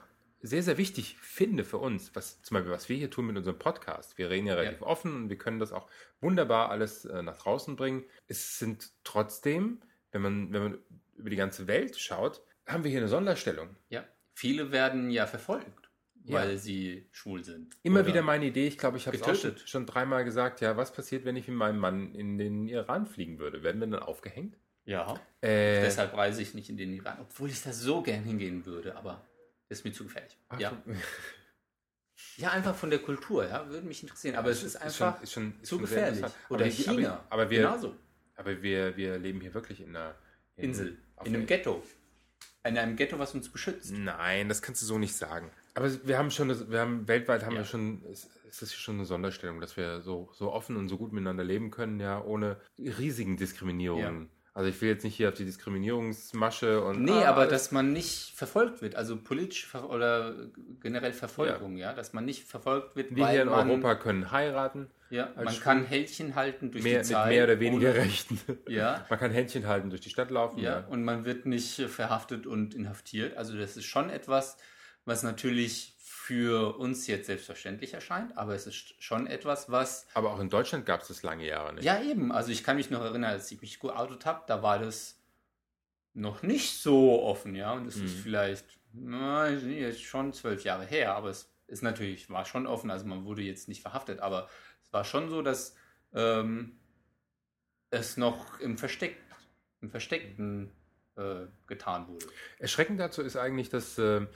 sehr, 0.43 0.63
sehr 0.63 0.77
wichtig 0.77 1.17
finde 1.21 1.65
für 1.65 1.79
uns, 1.79 2.15
was 2.15 2.43
zum 2.43 2.57
Beispiel, 2.57 2.73
was 2.73 2.91
wir 2.91 2.97
hier 2.97 3.11
tun 3.11 3.27
mit 3.27 3.37
unserem 3.39 3.59
Podcast. 3.59 4.19
Wir 4.19 4.29
reden 4.29 4.47
ja 4.47 4.55
relativ 4.55 4.83
offen 4.83 5.15
und 5.17 5.29
wir 5.31 5.39
können 5.39 5.59
das 5.59 5.73
auch 5.73 5.89
wunderbar 6.21 6.71
alles 6.71 7.07
äh, 7.07 7.23
nach 7.23 7.39
draußen 7.39 7.77
bringen. 7.77 8.05
Es 8.29 8.59
sind 8.59 8.91
trotzdem, 9.05 9.81
wenn 10.13 10.21
man, 10.21 10.53
wenn 10.53 10.63
man 10.63 10.79
über 11.17 11.31
die 11.31 11.37
ganze 11.37 11.67
Welt 11.67 11.97
schaut, 11.99 12.43
haben 12.67 12.85
wir 12.85 12.91
hier 12.91 13.01
eine 13.01 13.09
Sonderstellung. 13.09 13.77
Ja, 13.89 14.05
viele 14.35 14.73
werden 14.73 15.11
ja 15.11 15.27
verfolgt, 15.27 15.91
Ja. 16.25 16.35
weil 16.37 16.59
sie 16.59 17.09
schwul 17.13 17.45
sind. 17.45 17.77
Immer 17.83 18.07
wieder 18.07 18.23
meine 18.23 18.47
Idee, 18.47 18.67
ich 18.67 18.79
glaube, 18.79 18.97
ich 18.97 19.07
habe 19.07 19.17
es 19.17 19.23
auch 19.23 19.67
schon, 19.67 19.87
dreimal 19.87 20.25
gesagt, 20.25 20.61
ja, 20.61 20.77
was 20.77 20.93
passiert, 20.93 21.25
wenn 21.25 21.37
ich 21.37 21.49
mit 21.49 21.57
meinem 21.57 21.79
Mann 21.79 22.15
in 22.15 22.39
den 22.39 22.69
Iran 22.69 23.07
fliegen 23.07 23.39
würde? 23.39 23.63
Werden 23.63 23.81
wir 23.81 23.87
dann 23.87 24.03
aufgehängt? 24.03 24.57
Ja. 24.85 25.15
Äh, 25.41 25.83
Deshalb 25.83 26.15
reise 26.15 26.43
ich 26.43 26.55
nicht 26.55 26.71
in 26.71 26.77
den 26.77 26.93
Iran, 26.93 27.19
obwohl 27.21 27.51
ich 27.51 27.63
da 27.63 27.73
so 27.73 28.03
gern 28.03 28.25
hingehen 28.25 28.65
würde, 28.67 28.97
aber 28.97 29.25
ist 29.69 29.85
mir 29.85 29.93
zu 29.93 30.05
gefährlich. 30.05 30.37
ach, 30.49 30.61
ja. 30.61 30.81
ja, 32.37 32.51
einfach 32.51 32.75
von 32.75 32.91
der 32.91 33.01
Kultur, 33.01 33.47
ja, 33.49 33.69
würde 33.69 33.87
mich 33.87 34.03
interessieren. 34.03 34.37
Aber 34.37 34.51
es 34.51 34.63
ist 34.63 34.77
einfach 34.77 35.17
schon, 35.17 35.23
ist 35.23 35.33
schon, 35.33 35.55
ist 35.61 35.67
zu 35.69 35.79
schon 35.79 35.87
sehr 35.87 36.11
gefährlich. 36.11 36.33
Oder 36.49 36.65
aber, 36.65 36.71
China. 36.71 37.13
Aber, 37.15 37.33
aber 37.43 37.51
wir, 37.51 37.59
genauso. 37.63 37.97
aber 38.37 38.63
wir, 38.63 38.97
wir 38.97 39.19
leben 39.19 39.41
hier 39.41 39.55
wirklich 39.55 39.81
in 39.81 39.97
einer 39.97 40.15
in, 40.57 40.65
Insel. 40.71 40.99
In 41.25 41.35
einem 41.35 41.47
Ghetto. 41.47 41.83
In 42.67 42.79
einem 42.79 42.97
Ghetto, 42.97 43.19
was 43.19 43.35
uns 43.35 43.49
beschützt. 43.49 43.93
Nein, 43.93 44.49
das 44.49 44.63
kannst 44.63 44.83
du 44.83 44.87
so 44.87 44.99
nicht 44.99 45.15
sagen. 45.15 45.51
Aber 45.75 45.91
wir 46.07 46.19
haben 46.19 46.31
schon, 46.31 46.49
das- 46.49 46.71
wir 46.71 46.81
haben 46.81 47.07
weltweit 47.07 47.45
haben 47.45 47.53
Ja. 47.55 47.61
wir 47.61 47.65
schon, 47.65 48.03
es, 48.11 48.29
ist 48.63 48.75
schon 48.75 48.97
eine 48.97 49.05
Sonderstellung, 49.05 49.61
dass 49.61 49.77
wir 49.77 50.01
so, 50.01 50.31
so 50.33 50.53
offen 50.53 50.77
und 50.77 50.89
so 50.89 50.97
gut 50.97 51.13
miteinander 51.13 51.45
leben 51.45 51.71
können, 51.71 52.01
ja, 52.01 52.23
ohne 52.23 52.57
riesigen 52.79 53.37
Diskriminierungen. 53.37 54.31
Also 54.57 54.71
ich 54.71 54.81
will 54.81 54.89
jetzt 54.89 55.05
nicht 55.05 55.15
hier 55.15 55.29
auf 55.29 55.35
die 55.35 55.45
Diskriminierungsmasche 55.45 56.83
und 56.83 57.03
Nee, 57.03 57.13
ah, 57.13 57.29
aber 57.29 57.47
dass 57.47 57.73
man 57.73 57.93
nicht 57.93 58.33
verfolgt 58.35 58.81
wird, 58.81 58.95
also 58.95 59.19
politisch 59.19 59.75
oder 59.75 60.35
generell 60.81 61.13
Verfolgung, 61.13 61.77
ja. 61.77 61.93
dass 61.93 62.15
man 62.15 62.25
nicht 62.25 62.45
verfolgt 62.45 62.97
wird, 62.97 63.15
wir 63.15 63.29
hier 63.29 63.43
in 63.43 63.49
man, 63.51 63.69
Europa 63.69 63.97
können 63.97 64.31
heiraten 64.31 64.87
ja, 65.11 65.29
man 65.37 65.49
schwul. 65.53 65.63
kann 65.63 65.85
Häldchen 65.85 66.37
halten 66.37 66.71
durch 66.71 66.83
mehr, 66.85 66.95
die 66.95 66.99
mit 67.01 67.07
Zeit. 67.09 67.29
mehr 67.29 67.45
oder 67.45 67.61
weniger 67.61 67.91
ohne- 67.91 67.99
Rechten. 67.99 68.41
Ja, 68.67 69.05
Man 69.11 69.19
kann 69.19 69.31
Händchen 69.31 69.67
halten 69.67 69.91
durch 69.91 70.01
die 70.01 70.09
Stadt 70.11 70.31
laufen. 70.31 70.59
ja, 70.59 70.87
und 70.89 71.05
man 71.05 71.27
wird 71.27 71.45
nicht 71.45 71.75
verhaftet 71.91 72.47
und 72.47 72.75
inhaftiert. 72.75 73.37
Also 73.37 73.59
das 73.59 73.77
ist 73.77 73.85
schon 73.85 74.09
etwas, 74.09 74.57
was 75.05 75.23
natürlich 75.23 75.96
für 76.27 76.77
uns 76.77 77.07
jetzt 77.07 77.27
selbstverständlich 77.27 77.95
erscheint, 77.95 78.37
aber 78.37 78.53
es 78.53 78.67
ist 78.67 79.01
schon 79.01 79.29
etwas, 79.29 79.71
was 79.71 80.09
Aber 80.13 80.33
auch 80.33 80.41
in 80.41 80.51
Deutschland 80.51 80.85
gab 80.85 81.03
es 81.03 81.09
das 81.09 81.23
lange 81.23 81.47
Jahre 81.47 81.73
nicht. 81.73 81.85
Ja, 81.85 82.03
eben. 82.03 82.33
Also 82.33 82.51
ich 82.51 82.65
kann 82.65 82.75
mich 82.75 82.91
noch 82.91 83.01
erinnern, 83.01 83.31
als 83.31 83.53
ich 83.53 83.61
mich 83.61 83.79
geoutet 83.79 84.27
habe, 84.27 84.43
da 84.49 84.61
war 84.61 84.81
das 84.81 85.21
noch 86.15 86.43
nicht 86.43 86.81
so 86.81 87.23
offen, 87.23 87.55
ja. 87.55 87.75
Und 87.75 87.87
es 87.87 87.95
ist 87.95 88.17
Mhm. 88.17 88.23
vielleicht, 88.23 88.65
na, 88.93 89.49
jetzt 89.51 90.03
schon 90.03 90.33
zwölf 90.33 90.65
Jahre 90.65 90.85
her, 90.85 91.15
aber 91.15 91.31
es 91.31 91.49
ist 91.69 91.85
natürlich, 91.85 92.29
war 92.29 92.45
schon 92.45 92.67
offen, 92.67 92.91
also 92.91 93.07
man 93.07 93.25
wurde 93.25 93.43
jetzt 93.43 93.69
nicht 93.69 93.83
verhaftet, 93.83 94.19
aber 94.19 94.49
es 94.83 94.93
war 94.93 95.05
schon 95.05 95.29
so, 95.31 95.43
dass 95.43 95.77
ähm, 96.13 96.77
es 97.91 98.17
noch 98.17 98.59
im 98.59 98.79
Versteck, 98.79 99.17
im 99.81 99.91
Versteckten 99.91 100.73
äh, 101.17 101.47
getan 101.69 102.09
wurde. 102.09 102.27
Erschreckend 102.59 102.99
dazu 102.99 103.23
ist 103.23 103.37
eigentlich, 103.37 103.69
dass 103.69 103.97
äh, 103.99 104.27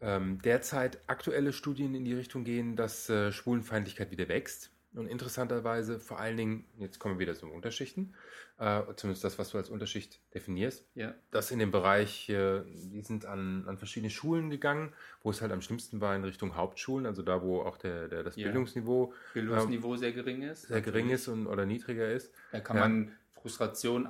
ähm, 0.00 0.40
derzeit 0.42 0.98
aktuelle 1.06 1.52
Studien 1.52 1.94
in 1.94 2.04
die 2.04 2.14
Richtung 2.14 2.44
gehen, 2.44 2.76
dass 2.76 3.08
äh, 3.10 3.32
Schwulenfeindlichkeit 3.32 4.10
wieder 4.10 4.28
wächst. 4.28 4.70
Und 4.92 5.06
interessanterweise 5.06 6.00
vor 6.00 6.18
allen 6.18 6.36
Dingen, 6.36 6.64
jetzt 6.78 6.98
kommen 6.98 7.14
wir 7.14 7.20
wieder 7.20 7.36
zum 7.36 7.52
Unterschichten, 7.52 8.12
äh, 8.58 8.82
zumindest 8.96 9.22
das, 9.22 9.38
was 9.38 9.50
du 9.50 9.58
als 9.58 9.70
Unterschicht 9.70 10.18
definierst, 10.34 10.84
Ja. 10.96 11.14
das 11.30 11.52
in 11.52 11.60
dem 11.60 11.70
Bereich, 11.70 12.28
äh, 12.28 12.62
die 12.64 13.00
sind 13.02 13.24
an, 13.24 13.68
an 13.68 13.78
verschiedene 13.78 14.10
Schulen 14.10 14.50
gegangen, 14.50 14.92
wo 15.22 15.30
es 15.30 15.42
halt 15.42 15.52
am 15.52 15.60
schlimmsten 15.60 16.00
war 16.00 16.16
in 16.16 16.24
Richtung 16.24 16.56
Hauptschulen, 16.56 17.06
also 17.06 17.22
da, 17.22 17.40
wo 17.40 17.60
auch 17.62 17.76
der, 17.76 18.08
der, 18.08 18.24
das 18.24 18.34
Ja. 18.34 18.46
Bildungsniveau 18.46 19.12
Bildungsniveau 19.32 19.94
sehr 19.96 20.10
gering 20.12 20.42
ist. 20.42 20.62
sehr 20.62 20.80
gering 20.80 21.08
ist 21.10 21.28
und, 21.28 21.46
oder 21.46 21.66
niedriger 21.66 22.10
ist. 22.10 22.32
Da 22.50 22.58
kann 22.58 22.76
Ja. 22.76 22.82
man 22.88 23.12
Frustration 23.40 24.08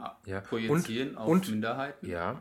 projizieren 0.48 1.10
Und- 1.10 1.16
auf 1.18 1.28
und- 1.28 1.50
Minderheiten. 1.50 2.08
Ja, 2.08 2.40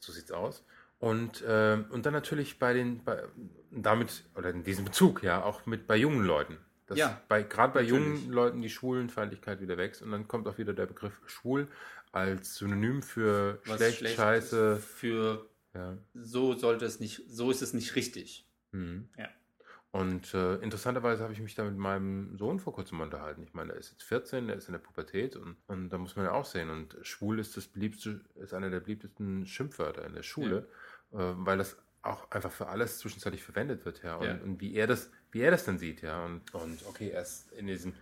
so 0.00 0.10
sieht's 0.10 0.32
aus. 0.32 0.64
Und, 1.06 1.44
ähm, 1.46 1.84
und 1.90 2.04
dann 2.04 2.12
natürlich 2.12 2.58
bei 2.58 2.72
den, 2.72 3.04
bei, 3.04 3.22
damit, 3.70 4.24
oder 4.34 4.50
in 4.50 4.64
diesem 4.64 4.84
Bezug, 4.84 5.22
ja, 5.22 5.42
auch 5.42 5.64
mit 5.66 5.86
bei 5.86 5.96
jungen 5.96 6.24
Leuten. 6.24 6.58
Dass 6.86 6.98
Ja, 6.98 7.20
bei, 7.28 7.42
gerade 7.42 7.72
bei 7.74 7.82
natürlich. 7.82 8.02
jungen 8.22 8.30
Leuten 8.32 8.62
die 8.62 8.70
Schwulenfeindlichkeit 8.70 9.60
wieder 9.60 9.76
wächst 9.76 10.02
und 10.02 10.10
dann 10.10 10.26
kommt 10.28 10.46
auch 10.48 10.58
wieder 10.58 10.72
der 10.72 10.86
Begriff 10.86 11.20
schwul 11.26 11.68
als 12.12 12.56
Synonym 12.56 13.02
für 13.02 13.60
Was 13.66 13.76
schlecht, 13.76 13.98
schlecht 13.98 14.16
scheiße. 14.16 14.76
für 14.78 15.48
Ja. 15.74 15.96
so 16.14 16.54
sollte 16.54 16.84
es 16.86 16.98
nicht, 17.00 17.22
so 17.28 17.50
ist 17.50 17.62
es 17.62 17.72
nicht 17.72 17.94
richtig. 17.96 18.46
Mhm. 18.72 19.08
Ja. 19.18 19.28
Und 19.92 20.34
äh, 20.34 20.56
interessanterweise 20.56 21.22
habe 21.22 21.32
ich 21.32 21.40
mich 21.40 21.54
da 21.54 21.64
mit 21.64 21.76
meinem 21.78 22.36
Sohn 22.36 22.58
vor 22.58 22.72
kurzem 22.74 23.00
unterhalten. 23.00 23.42
Ich 23.44 23.54
meine, 23.54 23.72
er 23.72 23.78
ist 23.78 23.92
jetzt 23.92 24.02
14, 24.02 24.48
er 24.48 24.56
ist 24.56 24.68
in 24.68 24.72
der 24.72 24.78
Pubertät 24.78 25.36
und, 25.36 25.56
und 25.68 25.88
da 25.88 25.98
muss 25.98 26.16
man 26.16 26.26
ja 26.26 26.32
auch 26.32 26.44
sehen. 26.44 26.68
Und 26.70 26.96
schwul 27.02 27.38
ist 27.38 27.56
das 27.56 27.66
beliebteste, 27.66 28.20
ist 28.34 28.52
einer 28.54 28.70
der 28.70 28.80
beliebtesten 28.80 29.46
Schimpfwörter 29.46 30.04
in 30.04 30.14
der 30.14 30.22
Schule, 30.22 30.58
äh, 30.58 30.64
weil 31.10 31.58
das 31.58 31.76
auch 32.02 32.30
einfach 32.30 32.52
für 32.52 32.68
alles 32.68 32.98
zwischenzeitlich 32.98 33.42
verwendet 33.42 33.84
wird, 33.84 34.02
ja. 34.02 34.16
Und, 34.16 34.26
Ja. 34.26 34.34
und 34.34 34.60
wie 34.60 34.74
er 34.74 34.86
das, 34.86 35.10
wie 35.32 35.40
er 35.40 35.50
das 35.50 35.64
dann 35.64 35.78
sieht, 35.78 36.02
ja. 36.02 36.24
Und, 36.24 36.54
und 36.54 36.86
okay, 36.86 37.10
er 37.10 37.22
ist 37.22 37.52
in 37.52 37.66
diesem 37.66 37.94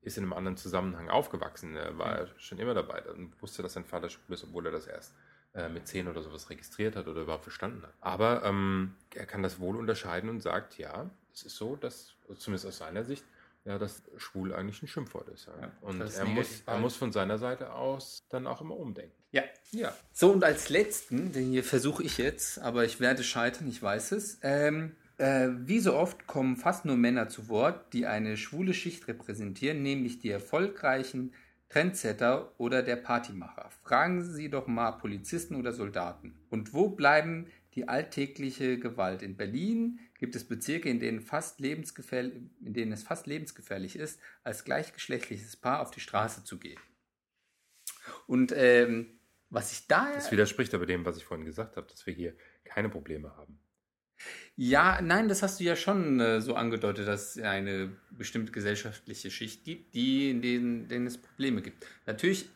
ist 0.00 0.16
in 0.16 0.24
einem 0.24 0.32
anderen 0.32 0.56
Zusammenhang 0.56 1.10
aufgewachsen. 1.10 1.76
Er 1.76 1.98
war 1.98 2.28
schon 2.38 2.58
immer 2.58 2.72
dabei 2.72 3.02
und 3.10 3.40
wusste, 3.42 3.62
dass 3.62 3.72
sein 3.74 3.84
Vater 3.84 4.08
schwul 4.08 4.34
ist, 4.34 4.44
obwohl 4.44 4.64
er 4.66 4.72
das 4.72 4.86
erst 4.86 5.12
äh, 5.54 5.68
mit 5.68 5.88
10 5.88 6.06
oder 6.08 6.22
sowas 6.22 6.48
registriert 6.50 6.94
hat 6.94 7.08
oder 7.08 7.22
überhaupt 7.22 7.42
verstanden 7.42 7.82
hat. 7.82 7.92
Aber 8.00 8.44
ähm, 8.44 8.94
er 9.14 9.26
kann 9.26 9.42
das 9.42 9.58
wohl 9.58 9.76
unterscheiden 9.76 10.30
und 10.30 10.40
sagt, 10.40 10.78
ja, 10.78 11.10
es 11.32 11.42
ist 11.42 11.56
so, 11.56 11.74
dass, 11.76 12.14
zumindest 12.36 12.66
aus 12.66 12.78
seiner 12.78 13.04
Sicht, 13.04 13.24
ja, 13.64 13.76
dass 13.76 14.02
schwul 14.16 14.54
eigentlich 14.54 14.80
ein 14.82 14.88
Schimpfwort 14.88 15.28
ist. 15.28 15.46
Ja. 15.46 15.60
Ja, 15.62 15.72
und 15.80 16.00
er 16.00 16.06
muss, 16.06 16.60
er 16.60 16.64
behalten. 16.64 16.82
muss 16.82 16.96
von 16.96 17.12
seiner 17.12 17.36
Seite 17.38 17.72
aus 17.72 18.24
dann 18.30 18.46
auch 18.46 18.60
immer 18.60 18.76
umdenken. 18.76 19.17
Ja. 19.30 19.42
Ja. 19.70 19.94
So, 20.12 20.32
und 20.32 20.44
als 20.44 20.70
letzten, 20.70 21.32
den 21.32 21.50
hier 21.50 21.64
versuche 21.64 22.02
ich 22.02 22.18
jetzt, 22.18 22.58
aber 22.58 22.84
ich 22.84 23.00
werde 23.00 23.22
scheitern, 23.22 23.68
ich 23.68 23.82
weiß 23.82 24.12
es. 24.12 24.38
Ähm, 24.42 24.96
äh, 25.18 25.48
wie 25.52 25.80
so 25.80 25.94
oft 25.94 26.26
kommen 26.26 26.56
fast 26.56 26.84
nur 26.84 26.96
Männer 26.96 27.28
zu 27.28 27.48
Wort, 27.48 27.92
die 27.92 28.06
eine 28.06 28.36
schwule 28.36 28.72
Schicht 28.72 29.08
repräsentieren, 29.08 29.82
nämlich 29.82 30.20
die 30.20 30.30
erfolgreichen 30.30 31.34
Trendsetter 31.68 32.54
oder 32.58 32.82
der 32.82 32.96
Partymacher. 32.96 33.68
Fragen 33.82 34.24
Sie 34.24 34.48
doch 34.48 34.66
mal 34.66 34.92
Polizisten 34.92 35.54
oder 35.54 35.72
Soldaten. 35.72 36.34
Und 36.48 36.72
wo 36.72 36.88
bleiben 36.88 37.48
die 37.74 37.88
alltägliche 37.88 38.78
Gewalt? 38.78 39.22
In 39.22 39.36
Berlin 39.36 40.00
gibt 40.18 40.34
es 40.34 40.44
Bezirke, 40.44 40.88
in 40.88 40.98
denen, 40.98 41.20
fast 41.20 41.60
in 41.60 42.50
denen 42.60 42.92
es 42.92 43.02
fast 43.02 43.26
lebensgefährlich 43.26 43.96
ist, 43.96 44.18
als 44.44 44.64
gleichgeschlechtliches 44.64 45.56
Paar 45.56 45.80
auf 45.80 45.90
die 45.90 46.00
Straße 46.00 46.44
zu 46.44 46.58
gehen. 46.58 46.80
Und 48.26 48.52
ähm, 48.56 49.17
was 49.50 49.72
ich 49.72 49.86
da 49.86 50.12
Das 50.14 50.30
widerspricht 50.30 50.74
aber 50.74 50.86
dem, 50.86 51.04
was 51.04 51.16
ich 51.16 51.24
vorhin 51.24 51.46
gesagt 51.46 51.76
habe, 51.76 51.86
dass 51.86 52.06
wir 52.06 52.14
hier 52.14 52.34
keine 52.64 52.88
Probleme 52.88 53.36
haben. 53.36 53.58
Ja, 54.56 55.00
nein, 55.00 55.28
das 55.28 55.42
hast 55.42 55.60
du 55.60 55.64
ja 55.64 55.76
schon 55.76 56.18
äh, 56.18 56.40
so 56.40 56.56
angedeutet, 56.56 57.06
dass 57.06 57.36
es 57.36 57.42
eine 57.42 57.96
bestimmte 58.10 58.50
gesellschaftliche 58.50 59.30
Schicht 59.30 59.64
gibt, 59.64 59.94
die 59.94 60.30
in 60.30 60.42
denen, 60.42 60.88
denen 60.88 61.06
es 61.06 61.18
Probleme 61.18 61.62
gibt. 61.62 61.86
Natürlich, 62.06 62.48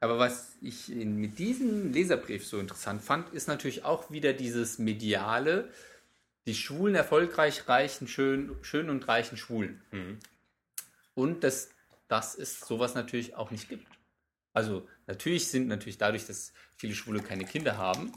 aber 0.00 0.18
was 0.18 0.56
ich 0.62 0.90
in, 0.90 1.16
mit 1.16 1.38
diesem 1.38 1.92
Leserbrief 1.92 2.46
so 2.46 2.58
interessant 2.58 3.02
fand, 3.02 3.28
ist 3.34 3.48
natürlich 3.48 3.84
auch 3.84 4.10
wieder 4.10 4.32
dieses 4.32 4.78
mediale, 4.78 5.68
die 6.46 6.54
Schwulen 6.54 6.94
erfolgreich, 6.94 7.68
reichen, 7.68 8.08
schön, 8.08 8.56
schön 8.62 8.88
und 8.88 9.06
reichen 9.06 9.36
Schwulen. 9.36 9.82
Und 11.14 11.44
dass, 11.44 11.68
dass 12.08 12.34
es 12.34 12.60
sowas 12.60 12.94
natürlich 12.94 13.36
auch 13.36 13.50
nicht 13.50 13.68
gibt. 13.68 13.86
Also 14.54 14.88
natürlich 15.10 15.48
sind 15.48 15.68
natürlich 15.68 15.98
dadurch, 15.98 16.26
dass 16.26 16.52
viele 16.76 16.94
Schwule 16.94 17.20
keine 17.20 17.44
Kinder 17.44 17.76
haben, 17.76 18.12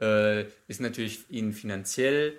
äh, 0.00 0.46
ist 0.66 0.80
natürlich 0.80 1.30
ihnen 1.30 1.52
finanziell 1.52 2.38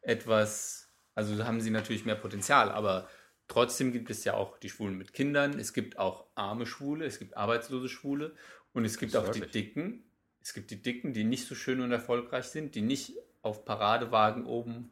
etwas, 0.00 0.88
also 1.14 1.44
haben 1.44 1.60
sie 1.60 1.70
natürlich 1.70 2.04
mehr 2.04 2.16
Potenzial, 2.16 2.70
aber 2.70 3.08
trotzdem 3.48 3.92
gibt 3.92 4.10
es 4.10 4.24
ja 4.24 4.34
auch 4.34 4.58
die 4.58 4.70
Schwulen 4.70 4.96
mit 4.96 5.12
Kindern, 5.12 5.58
es 5.58 5.72
gibt 5.72 5.98
auch 5.98 6.26
arme 6.34 6.66
Schwule, 6.66 7.04
es 7.04 7.18
gibt 7.18 7.36
arbeitslose 7.36 7.88
Schwule 7.88 8.34
und 8.72 8.84
es 8.84 8.98
gibt 8.98 9.14
auch 9.16 9.28
die 9.28 9.40
wirklich. 9.40 9.52
Dicken, 9.52 10.04
es 10.40 10.54
gibt 10.54 10.70
die 10.70 10.82
Dicken, 10.82 11.12
die 11.12 11.24
nicht 11.24 11.46
so 11.46 11.54
schön 11.54 11.80
und 11.80 11.92
erfolgreich 11.92 12.46
sind, 12.46 12.74
die 12.74 12.82
nicht 12.82 13.14
auf 13.42 13.64
Paradewagen 13.64 14.46
oben 14.46 14.90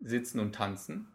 sitzen 0.00 0.38
und 0.40 0.54
tanzen. 0.54 1.08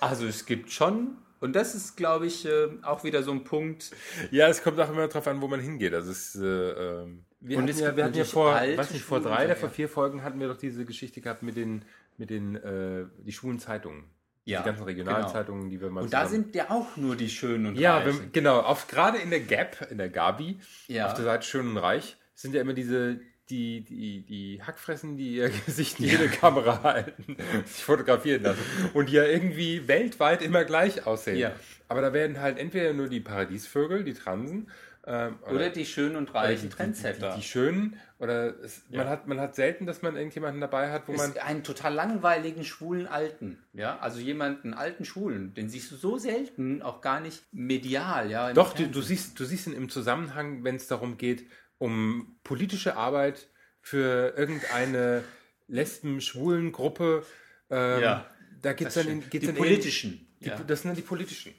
Also 0.00 0.26
es 0.26 0.44
gibt 0.44 0.70
schon, 0.70 1.16
und 1.44 1.54
das 1.54 1.74
ist, 1.74 1.96
glaube 1.96 2.26
ich, 2.26 2.46
äh, 2.46 2.68
auch 2.82 3.04
wieder 3.04 3.22
so 3.22 3.30
ein 3.30 3.44
Punkt. 3.44 3.92
Ja, 4.30 4.48
es 4.48 4.62
kommt 4.62 4.80
auch 4.80 4.90
immer 4.90 5.06
drauf 5.08 5.26
an, 5.28 5.40
wo 5.42 5.46
man 5.48 5.60
hingeht. 5.60 5.94
Also 5.94 6.10
es, 6.10 6.34
äh, 6.34 6.44
ähm, 6.44 7.24
wir 7.40 7.58
Und 7.58 7.68
hatten 7.68 7.78
ja, 7.78 7.96
wir 7.96 8.04
hatten 8.04 8.16
ja 8.16 8.24
vor, 8.24 8.54
weiß 8.54 8.90
nicht, 8.92 9.04
vor 9.04 9.20
drei 9.20 9.44
oder 9.44 9.48
ja. 9.50 9.54
vor 9.54 9.68
vier 9.68 9.88
Folgen 9.88 10.22
hatten 10.22 10.40
wir 10.40 10.48
doch 10.48 10.56
diese 10.56 10.84
Geschichte 10.86 11.20
gehabt 11.20 11.42
mit 11.42 11.56
den, 11.56 11.84
mit 12.16 12.30
den, 12.30 12.56
äh, 12.56 13.04
die 13.18 13.32
schwulen 13.32 13.58
Zeitungen. 13.58 14.04
Ja, 14.46 14.60
die 14.60 14.66
ganzen 14.66 14.84
Regionalzeitungen, 14.84 15.70
die 15.70 15.80
wir 15.80 15.90
mal 15.90 16.02
Und 16.02 16.12
da 16.12 16.26
sind 16.26 16.54
ja 16.54 16.70
auch 16.70 16.96
nur 16.96 17.16
die 17.16 17.30
Schönen 17.30 17.66
und 17.66 17.76
Ja, 17.76 17.98
Reichen. 17.98 18.20
wenn, 18.24 18.32
genau. 18.32 18.60
Auf, 18.60 18.88
gerade 18.88 19.18
in 19.18 19.30
der 19.30 19.40
Gap, 19.40 19.86
in 19.90 19.98
der 19.98 20.10
Gabi, 20.10 20.58
Ja. 20.86 21.06
auf 21.06 21.14
der 21.14 21.24
Seite 21.24 21.46
Schön 21.46 21.68
und 21.68 21.76
Reich, 21.78 22.16
sind 22.34 22.54
ja 22.54 22.60
immer 22.60 22.74
diese, 22.74 23.20
die, 23.50 23.82
die, 23.82 24.22
die 24.22 24.62
Hackfressen, 24.62 25.16
die 25.16 25.36
ihr 25.36 25.50
Gesicht 25.66 26.00
in 26.00 26.06
jede 26.06 26.28
Kamera 26.28 26.82
halten, 26.82 27.36
sich 27.66 27.84
fotografieren 27.84 28.42
lassen. 28.42 28.62
Und 28.94 29.08
die 29.08 29.14
ja 29.14 29.24
irgendwie 29.24 29.86
weltweit 29.88 30.42
immer 30.42 30.64
gleich 30.64 31.06
aussehen. 31.06 31.38
Ja. 31.38 31.52
Aber 31.88 32.00
da 32.00 32.12
werden 32.12 32.40
halt 32.40 32.58
entweder 32.58 32.92
nur 32.92 33.08
die 33.08 33.20
Paradiesvögel, 33.20 34.04
die 34.04 34.14
Transen, 34.14 34.68
ähm, 35.06 35.38
Oder 35.50 35.68
die 35.68 35.84
Schönen 35.84 36.16
und 36.16 36.30
oder 36.30 36.40
Reichen 36.40 36.70
die, 36.70 36.76
Trendsetter. 36.76 37.32
Die, 37.32 37.40
die 37.40 37.46
Schönen. 37.46 38.00
Oder 38.18 38.58
es, 38.62 38.82
man, 38.88 39.00
Ja. 39.00 39.10
hat, 39.10 39.26
man 39.26 39.38
hat 39.38 39.54
selten, 39.54 39.84
dass 39.84 40.00
man 40.00 40.16
irgendjemanden 40.16 40.62
dabei 40.62 40.90
hat, 40.90 41.08
wo 41.08 41.12
man. 41.12 41.30
ist 41.30 41.38
einen 41.42 41.62
total 41.62 41.92
langweiligen 41.92 42.64
schwulen 42.64 43.06
Alten, 43.06 43.58
ja, 43.74 43.98
also 43.98 44.18
jemanden 44.18 44.72
alten 44.72 45.04
Schwulen, 45.04 45.52
den 45.52 45.68
siehst 45.68 45.90
du 45.92 45.96
so 45.96 46.16
selten, 46.16 46.80
auch 46.80 47.02
gar 47.02 47.20
nicht 47.20 47.42
medial, 47.52 48.30
ja. 48.30 48.52
Doch, 48.54 48.72
du, 48.72 48.86
du, 48.86 49.02
siehst, 49.02 49.38
du 49.38 49.44
siehst 49.44 49.66
ihn 49.66 49.74
im 49.74 49.90
Zusammenhang, 49.90 50.64
wenn 50.64 50.76
es 50.76 50.86
darum 50.86 51.18
geht, 51.18 51.44
um 51.78 52.36
politische 52.44 52.96
Arbeit 52.96 53.48
für 53.80 54.34
irgendeine 54.36 55.24
lesben-schwulen 55.68 56.72
Gruppe. 56.72 57.24
Ähm, 57.70 58.00
Ja, 58.00 58.30
Da 58.62 58.72
geht 58.72 58.88
es 58.88 58.94
dann 58.94 59.08
in 59.08 59.20
geht's 59.20 59.30
die 59.42 59.46
dann 59.46 59.56
in- 59.56 59.62
politischen, 59.62 60.26
Die, 60.40 60.46
ja. 60.46 60.58
Das 60.58 60.82
sind 60.82 60.90
dann 60.90 60.96
die 60.96 61.02
politischen. 61.02 61.54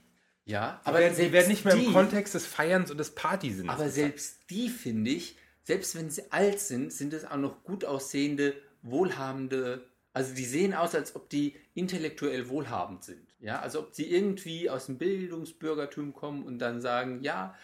ja, 0.45 0.79
Aber 0.83 0.99
werden, 0.99 1.15
die 1.17 1.31
werden 1.31 1.49
nicht 1.49 1.65
mehr 1.65 1.73
im 1.75 1.81
die- 1.81 1.91
Kontext 1.91 2.33
des 2.33 2.45
Feierns 2.45 2.89
und 2.91 2.97
des 2.97 3.13
Partysinns. 3.13 3.69
Aber 3.69 3.89
selbst 3.89 4.49
die 4.49 4.69
finde 4.69 5.11
ich, 5.11 5.37
selbst 5.63 5.95
wenn 5.95 6.09
sie 6.09 6.31
alt 6.31 6.59
sind, 6.59 6.91
sind 6.93 7.13
es 7.13 7.25
auch 7.25 7.37
noch 7.37 7.63
gut 7.63 7.85
aussehende, 7.85 8.55
wohlhabende. 8.81 9.87
Also 10.13 10.33
die 10.33 10.45
sehen 10.45 10.73
aus, 10.73 10.95
als 10.95 11.15
ob 11.15 11.29
die 11.29 11.55
intellektuell 11.73 12.47
wohlhabend 12.49 13.03
sind. 13.03 13.35
Ja, 13.39 13.59
also 13.59 13.79
ob 13.81 13.93
sie 13.93 14.09
irgendwie 14.09 14.69
aus 14.69 14.85
dem 14.87 14.97
Bildungsbürgertum 14.97 16.13
kommen 16.13 16.43
und 16.43 16.59
dann 16.59 16.81
sagen, 16.81 17.21
ja, 17.21 17.55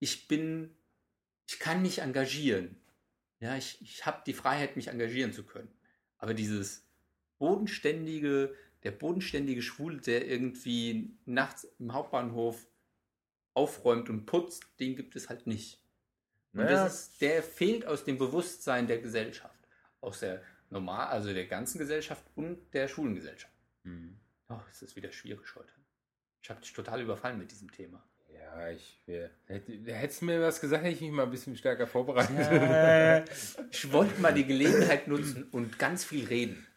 ich 0.00 0.26
bin, 0.26 0.70
ich 1.46 1.58
kann 1.58 1.82
mich 1.82 2.00
engagieren. 2.00 2.76
Ja, 3.40 3.56
ich, 3.56 3.80
ich 3.82 4.06
habe 4.06 4.22
die 4.26 4.34
Freiheit, 4.34 4.76
mich 4.76 4.88
engagieren 4.88 5.32
zu 5.32 5.44
können. 5.44 5.72
Aber 6.18 6.34
dieses 6.34 6.86
bodenständige, 7.38 8.54
der 8.84 8.92
bodenständige 8.92 9.62
Schwule, 9.62 10.00
der 10.00 10.26
irgendwie 10.28 11.16
nachts 11.24 11.64
im 11.78 11.92
Hauptbahnhof 11.92 12.66
aufräumt 13.54 14.08
und 14.08 14.26
putzt, 14.26 14.64
den 14.78 14.94
gibt 14.94 15.16
es 15.16 15.28
halt 15.28 15.46
nicht. 15.46 15.82
Und 16.52 16.60
Naja. 16.60 16.84
das 16.84 16.94
ist, 16.94 17.20
der 17.20 17.42
fehlt 17.42 17.84
aus 17.86 18.04
dem 18.04 18.18
Bewusstsein 18.18 18.86
der 18.86 18.98
Gesellschaft. 18.98 19.58
Aus 20.00 20.20
der 20.20 20.42
normal, 20.70 21.08
also 21.08 21.32
der 21.32 21.46
ganzen 21.46 21.78
Gesellschaft 21.78 22.24
und 22.34 22.72
der 22.72 22.88
Schulengesellschaft. 22.88 23.52
Hm. 23.84 24.18
Oh, 24.48 24.60
es 24.70 24.82
ist 24.82 24.96
wieder 24.96 25.12
schwierig 25.12 25.54
heute. 25.56 25.72
Ich 26.42 26.50
habe 26.50 26.60
dich 26.60 26.72
total 26.72 27.00
überfallen 27.02 27.38
mit 27.38 27.50
diesem 27.50 27.70
Thema. 27.70 28.04
Ja, 28.54 28.68
ich 28.70 28.98
wär, 29.06 29.30
hätte, 29.46 29.72
hättest 29.86 30.20
du 30.20 30.26
mir 30.26 30.40
was 30.42 30.60
gesagt, 30.60 30.84
hätte 30.84 30.94
ich 30.94 31.00
mich 31.00 31.10
mal 31.10 31.22
ein 31.22 31.30
bisschen 31.30 31.56
stärker 31.56 31.86
vorbereitet. 31.86 33.30
Ich 33.70 33.90
wollte 33.92 34.20
mal 34.20 34.34
die 34.34 34.44
Gelegenheit 34.44 35.08
nutzen 35.08 35.44
und 35.50 35.78
ganz 35.78 36.04
viel 36.04 36.26
reden. 36.26 36.66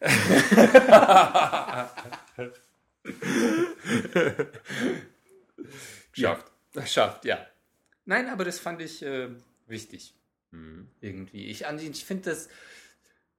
Schafft. 6.12 6.50
Schafft, 6.86 7.24
ja. 7.24 7.46
Nein, 8.06 8.28
aber 8.30 8.44
das 8.44 8.58
fand 8.58 8.80
ich 8.80 9.02
äh, 9.02 9.28
wichtig. 9.66 10.14
Hm. 10.52 10.88
Irgendwie. 11.00 11.46
Ich, 11.46 11.62
ich 11.62 12.04
finde 12.04 12.30
das. 12.30 12.48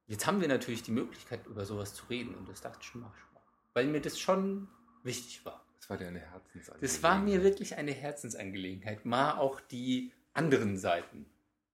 Jetzt 0.05 0.27
haben 0.27 0.41
wir 0.41 0.47
natürlich 0.47 0.83
die 0.83 0.91
Möglichkeit, 0.91 1.45
über 1.47 1.65
sowas 1.65 1.93
zu 1.93 2.05
reden. 2.05 2.35
Und 2.35 2.47
das 2.47 2.61
dachte 2.61 2.77
ich 2.81 2.87
schon, 2.87 3.01
mach 3.01 3.15
ich 3.15 3.33
mal. 3.33 3.41
Weil 3.73 3.87
mir 3.87 4.01
das 4.01 4.19
schon 4.19 4.67
wichtig 5.03 5.43
war. 5.45 5.66
Das 5.79 5.89
war 5.89 5.97
dir 5.97 6.07
eine 6.07 6.19
Herzensangelegenheit. 6.19 6.83
Das 6.83 7.03
war 7.03 7.19
mir 7.19 7.43
wirklich 7.43 7.77
eine 7.77 7.91
Herzensangelegenheit, 7.91 9.05
mal 9.05 9.37
auch 9.37 9.59
die 9.59 10.11
anderen 10.33 10.77
Seiten 10.77 11.25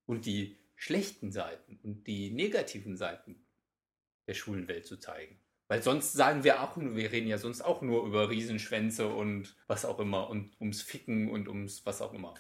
und 0.05 0.25
die 0.25 0.57
schlechten 0.75 1.31
Seiten 1.31 1.79
und 1.83 2.07
die 2.07 2.31
negativen 2.31 2.97
Seiten 2.97 3.45
der 4.27 4.33
schwulen 4.33 4.67
Welt 4.67 4.85
zu 4.85 4.97
zeigen. 4.97 5.39
Weil 5.67 5.81
sonst 5.81 6.13
sagen 6.13 6.43
wir 6.43 6.61
auch 6.61 6.75
nur, 6.75 6.95
wir 6.95 7.11
reden 7.11 7.27
ja 7.27 7.37
sonst 7.37 7.61
auch 7.61 7.81
nur 7.81 8.05
über 8.05 8.29
Riesenschwänze 8.29 9.07
und 9.07 9.55
was 9.67 9.85
auch 9.85 9.99
immer 9.99 10.29
und 10.29 10.59
ums 10.59 10.81
Ficken 10.81 11.29
und 11.29 11.47
ums 11.47 11.85
was 11.85 12.01
auch 12.01 12.13
immer. 12.13 12.33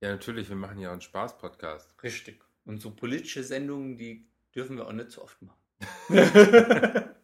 Ja, 0.00 0.10
natürlich, 0.10 0.48
wir 0.48 0.56
machen 0.56 0.78
ja 0.78 0.88
auch 0.88 0.92
einen 0.92 1.00
Spaß-Podcast. 1.00 1.94
Richtig. 2.02 2.44
Und 2.64 2.80
so 2.80 2.90
politische 2.94 3.42
Sendungen, 3.42 3.96
die 3.96 4.28
dürfen 4.54 4.76
wir 4.76 4.86
auch 4.86 4.92
nicht 4.92 5.10
so 5.10 5.22
oft 5.22 5.40
machen. 5.42 5.58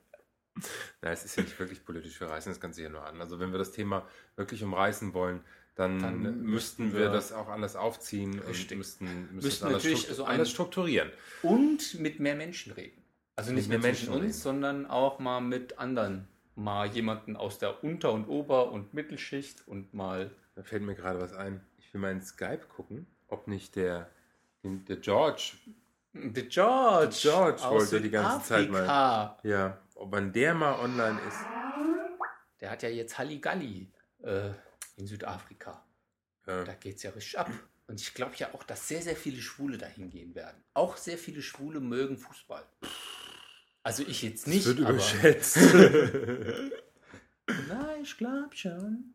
Na, 1.02 1.10
es 1.10 1.24
ist 1.24 1.36
ja 1.36 1.42
nicht 1.42 1.58
wirklich 1.58 1.84
politisch, 1.84 2.20
wir 2.20 2.28
reißen 2.28 2.52
das 2.52 2.60
Ganze 2.60 2.80
hier 2.80 2.90
nur 2.90 3.04
an. 3.04 3.20
Also 3.20 3.40
wenn 3.40 3.50
wir 3.50 3.58
das 3.58 3.72
Thema 3.72 4.06
wirklich 4.36 4.62
umreißen 4.62 5.12
wollen, 5.14 5.40
dann, 5.74 6.00
Dann 6.00 6.42
müssten 6.42 6.92
wir 6.92 7.00
wir- 7.00 7.10
das 7.10 7.32
auch 7.32 7.48
anders 7.48 7.76
aufziehen 7.76 8.38
Richtig. 8.38 8.72
und 8.72 8.78
müssten, 8.78 9.04
müssten, 9.06 9.34
Müssten 9.36 9.64
anders, 9.66 9.82
natürlich 9.82 10.00
struktu 10.02 10.16
so 10.22 10.24
anders 10.26 10.50
strukturieren. 10.50 11.10
Und 11.42 11.98
mit 11.98 12.20
mehr 12.20 12.34
Menschen 12.36 12.72
reden. 12.72 13.02
Also 13.36 13.50
Mit 13.52 13.56
nicht 13.60 13.68
mehr 13.70 13.78
mehr 13.78 13.88
Menschen 13.88 14.10
uns, 14.10 14.20
reden. 14.22 14.32
sondern 14.34 14.86
auch 14.86 15.18
mal 15.18 15.40
mit 15.40 15.78
anderen. 15.78 16.28
Mal 16.54 16.88
jemanden 16.88 17.36
aus 17.36 17.58
der 17.58 17.82
Unter- 17.82 18.12
und 18.12 18.26
Ober- 18.28 18.70
und 18.70 18.92
Mittelschicht 18.92 19.66
und 19.66 19.94
mal. 19.94 20.30
Da 20.54 20.62
fällt 20.62 20.82
mir 20.82 20.94
gerade 20.94 21.18
was 21.20 21.32
ein. 21.32 21.62
Ich 21.78 21.92
will 21.94 22.02
mal 22.02 22.12
in 22.12 22.20
Skype 22.20 22.66
gucken, 22.68 23.06
ob 23.28 23.48
nicht 23.48 23.74
der, 23.74 24.10
der 24.62 24.96
George, 24.96 25.52
The 26.12 26.42
George. 26.46 27.12
The 27.12 27.28
George 27.30 27.62
wollte 27.62 28.00
die 28.02 28.10
ganze 28.10 28.46
Zeit 28.48 28.70
mal- 28.70 28.84
ja, 29.42 29.78
ob 30.02 30.10
man 30.10 30.32
der 30.32 30.52
mal 30.52 30.80
online 30.80 31.20
ist. 31.28 31.38
Der 32.60 32.70
hat 32.70 32.82
ja 32.82 32.88
jetzt 32.88 33.18
Halligalli 33.18 33.92
äh, 34.22 34.50
in 34.96 35.06
Südafrika. 35.06 35.86
Ja. 36.46 36.64
Da 36.64 36.74
geht 36.74 36.96
es 36.96 37.04
ja 37.04 37.10
richtig 37.10 37.38
ab. 37.38 37.50
Und 37.86 38.00
ich 38.00 38.12
glaube 38.12 38.34
ja 38.36 38.52
auch, 38.52 38.64
dass 38.64 38.88
sehr, 38.88 39.00
sehr 39.00 39.14
viele 39.14 39.40
Schwule 39.40 39.78
dahin 39.78 40.10
gehen 40.10 40.34
werden. 40.34 40.60
Auch 40.74 40.96
sehr 40.96 41.18
viele 41.18 41.40
Schwule 41.40 41.78
mögen 41.78 42.18
Fußball. 42.18 42.66
Also 43.84 44.02
ich 44.02 44.22
jetzt 44.22 44.48
nicht, 44.48 44.66
wird 44.66 44.80
aber... 44.80 44.90
überschätzt. 44.90 45.56
Na, 47.68 47.96
ich 48.02 48.16
glaube 48.16 48.56
schon. 48.56 49.14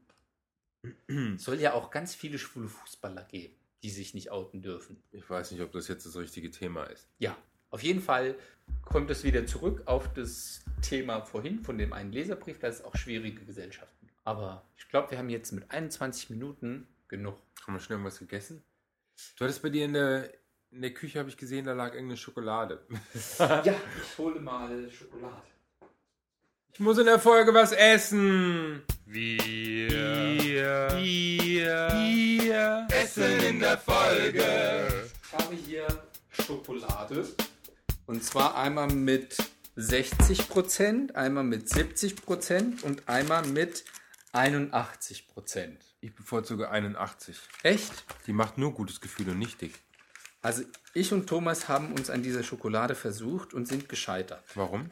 Es 1.07 1.43
soll 1.43 1.59
ja 1.59 1.73
auch 1.73 1.91
ganz 1.91 2.15
viele 2.15 2.39
schwule 2.39 2.69
Fußballer 2.69 3.25
geben, 3.25 3.55
die 3.83 3.89
sich 3.89 4.13
nicht 4.13 4.31
outen 4.31 4.61
dürfen. 4.61 5.03
ich 5.11 5.29
weiß 5.29 5.51
nicht, 5.51 5.61
ob 5.61 5.73
das 5.73 5.89
jetzt 5.89 6.05
das 6.05 6.15
richtige 6.15 6.49
Thema 6.49 6.85
ist. 6.85 7.09
Ja, 7.17 7.35
auf 7.69 7.83
jeden 7.83 8.01
Fall 8.01 8.35
kommt 8.85 9.09
es 9.11 9.23
wieder 9.23 9.45
zurück 9.45 9.83
auf 9.85 10.13
das 10.13 10.63
Thema 10.81 11.21
vorhin 11.21 11.63
von 11.63 11.77
dem 11.77 11.93
einen 11.93 12.11
Leserbrief, 12.11 12.59
dass 12.59 12.75
es 12.75 12.85
auch 12.85 12.95
schwierige 12.95 13.43
Gesellschaften. 13.43 14.09
Aber 14.23 14.63
ich 14.77 14.87
glaube, 14.89 15.11
wir 15.11 15.17
haben 15.17 15.29
jetzt 15.29 15.51
mit 15.51 15.69
21 15.71 16.29
Minuten 16.29 16.87
genug. 17.07 17.37
Haben 17.65 17.73
wir 17.73 17.79
schon 17.79 17.93
irgendwas 17.93 18.19
gegessen? 18.19 18.63
Du 19.37 19.45
hattest 19.45 19.61
bei 19.61 19.69
dir 19.69 19.85
in 19.85 19.93
der, 19.93 20.33
in 20.71 20.81
der 20.81 20.93
Küche, 20.93 21.19
habe 21.19 21.29
ich 21.29 21.37
gesehen, 21.37 21.65
da 21.65 21.73
lag 21.73 21.93
irgendeine 21.93 22.17
Schokolade. 22.17 22.85
Ja, 23.39 23.63
ich 23.63 24.17
hole 24.17 24.39
mal 24.39 24.89
Schokolade. 24.91 25.41
Ich 26.73 26.79
muss 26.79 26.97
in 26.99 27.05
der 27.05 27.19
Folge 27.19 27.53
was 27.53 27.71
essen. 27.71 28.83
Wir, 29.05 29.39
wir, 29.39 30.89
wir 30.93 32.87
essen 32.91 33.39
in 33.39 33.59
der 33.59 33.77
Folge. 33.79 34.43
Ich 35.23 35.33
habe 35.33 35.55
hier 35.55 35.87
Schokolade. 36.29 37.25
Und 38.07 38.23
zwar 38.23 38.57
einmal 38.57 38.87
mit 38.87 39.37
60%, 39.77 41.13
einmal 41.13 41.43
mit 41.43 41.67
70% 41.67 42.81
und 42.83 43.07
einmal 43.07 43.45
mit 43.45 43.83
81%. 44.33 45.77
Ich 45.99 46.15
bevorzuge 46.15 46.69
81. 46.69 47.37
Echt? 47.63 48.05
Die 48.25 48.33
macht 48.33 48.57
nur 48.57 48.73
gutes 48.73 49.01
Gefühl 49.01 49.29
und 49.29 49.39
nicht 49.39 49.61
dick. 49.61 49.75
Also 50.41 50.63
ich 50.93 51.11
und 51.11 51.27
Thomas 51.27 51.67
haben 51.67 51.91
uns 51.91 52.09
an 52.09 52.23
dieser 52.23 52.43
Schokolade 52.43 52.95
versucht 52.95 53.53
und 53.53 53.67
sind 53.67 53.89
gescheitert. 53.89 54.43
Warum? 54.55 54.89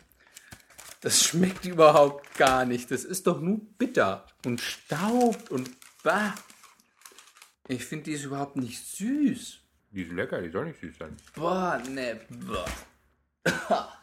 Das 0.99 1.23
schmeckt 1.23 1.65
überhaupt 1.65 2.35
gar 2.37 2.65
nicht. 2.65 2.91
Das 2.91 3.05
ist 3.05 3.27
doch 3.27 3.39
nur 3.39 3.61
bitter 3.77 4.25
und 4.45 4.59
staubt 4.59 5.51
und 5.51 5.69
bah. 6.03 6.35
Ich 7.69 7.85
finde 7.85 8.05
die 8.05 8.11
ist 8.11 8.25
überhaupt 8.25 8.57
nicht 8.57 8.85
süß. 8.85 9.61
Die 9.91 10.01
ist 10.01 10.11
lecker, 10.11 10.41
die 10.41 10.49
soll 10.49 10.65
nicht 10.65 10.81
süß 10.81 10.97
sein. 10.97 11.15
Boah, 11.35 11.81
ne, 11.89 12.19
boah. 12.29 12.65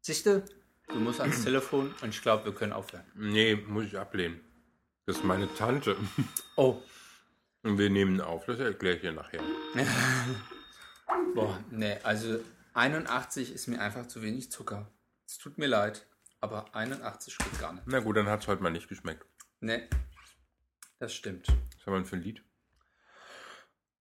Siehst 0.00 0.26
du? 0.26 0.44
du 0.92 1.00
musst 1.00 1.20
ans 1.20 1.42
Telefon 1.44 1.94
und 2.00 2.08
ich 2.10 2.22
glaube, 2.22 2.44
wir 2.46 2.54
können 2.54 2.72
aufhören. 2.72 3.04
Nee, 3.14 3.56
muss 3.56 3.84
ich 3.86 3.98
ablehnen. 3.98 4.40
Das 5.06 5.16
ist 5.16 5.24
meine 5.24 5.52
Tante. 5.54 5.96
Oh. 6.56 6.82
Und 7.62 7.78
wir 7.78 7.88
nehmen 7.88 8.20
auf, 8.20 8.44
das 8.44 8.58
erkläre 8.58 8.96
ich 8.96 9.00
dir 9.00 9.12
nachher. 9.12 9.40
Boah, 11.34 11.58
nee, 11.70 11.96
also 12.02 12.40
81 12.74 13.54
ist 13.54 13.68
mir 13.68 13.80
einfach 13.80 14.06
zu 14.06 14.20
wenig 14.20 14.52
Zucker. 14.52 14.92
Es 15.26 15.38
tut 15.38 15.56
mir 15.56 15.66
leid, 15.66 16.06
aber 16.42 16.74
81 16.74 17.38
geht 17.38 17.58
gar 17.58 17.72
nicht. 17.72 17.84
Na 17.86 18.00
gut, 18.00 18.18
dann 18.18 18.26
hat 18.26 18.42
es 18.42 18.48
heute 18.48 18.62
mal 18.62 18.68
nicht 18.68 18.88
geschmeckt. 18.88 19.24
Nee, 19.60 19.88
das 20.98 21.14
stimmt. 21.14 21.48
Was 21.48 21.86
haben 21.86 21.94
wir 21.94 22.00
denn 22.00 22.04
für 22.04 22.16
ein 22.16 22.22
Lied? 22.22 22.44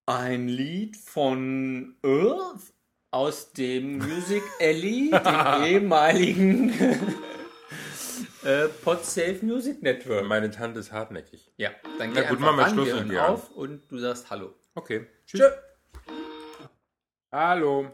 ein 0.05 0.47
Lied 0.47 0.97
von 0.97 1.95
Earth 2.03 2.73
aus 3.11 3.51
dem 3.53 3.97
Music 3.99 4.43
Alley, 4.59 5.11
dem 5.11 5.63
ehemaligen 5.63 6.73
äh, 8.43 8.67
PodSafe 8.83 9.39
Music 9.43 9.81
Network. 9.81 10.25
Meine 10.25 10.49
Tante 10.49 10.79
ist 10.79 10.91
hartnäckig. 10.91 11.51
Ja, 11.57 11.71
dann 11.99 12.13
geh 12.13 12.21
Na 12.21 12.29
gut, 12.29 12.37
einfach 12.39 12.55
wir 12.55 12.63
ran, 12.63 12.71
Schluss 12.73 12.85
wir 12.87 12.93
hören 12.95 13.07
mit 13.07 13.17
dir 13.17 13.29
auf 13.29 13.49
an. 13.51 13.55
und 13.55 13.91
du 13.91 13.97
sagst 13.99 14.29
Hallo. 14.29 14.53
Okay. 14.75 15.07
Tschüss. 15.25 15.41
Tschö. 15.41 15.51
Hallo. 17.31 17.91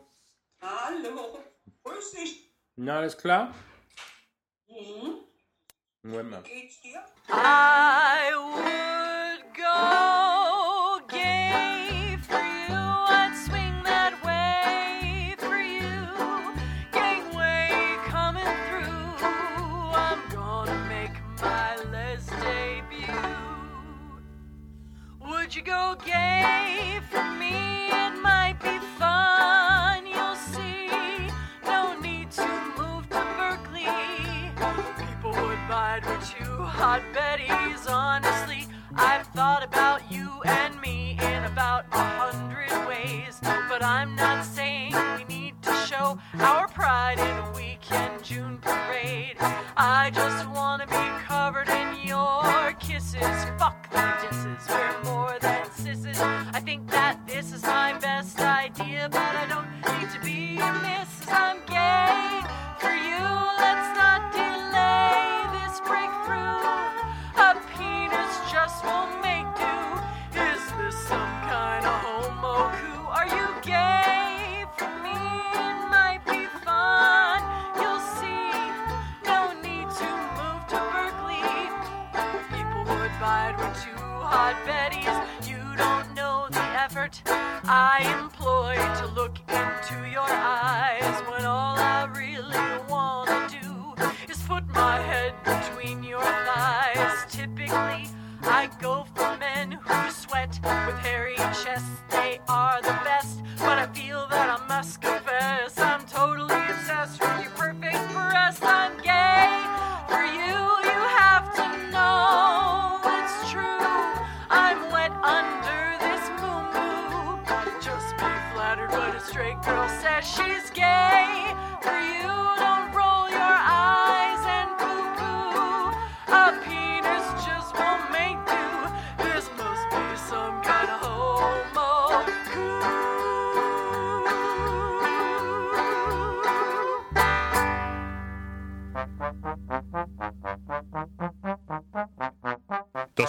Hallo. 0.62 1.40
Grüß 1.84 2.12
dich. 2.12 2.52
Na, 2.76 3.00
alles 3.00 3.18
klar? 3.18 3.54
Mhm. 4.70 5.16
Moment 6.04 6.30
mal. 6.30 6.44
Geht's 6.44 6.80
dir? 6.82 7.04
I 7.30 8.32
would 8.36 9.54
go. 9.56 10.27
you 25.58 25.64
go 25.64 25.96
gay 26.06 27.00
for 27.10 27.24
me, 27.32 27.90
it 27.90 28.22
might 28.22 28.58
be 28.62 28.78
fun, 29.00 30.06
you'll 30.06 30.36
see. 30.36 31.32
No 31.66 32.00
need 32.00 32.30
to 32.30 32.48
move 32.78 33.10
to 33.10 33.26
Berkeley. 33.38 33.88
People 35.04 35.32
would 35.32 35.64
buy 35.68 36.00
we're 36.06 36.22
too 36.22 36.62
hot 36.62 37.02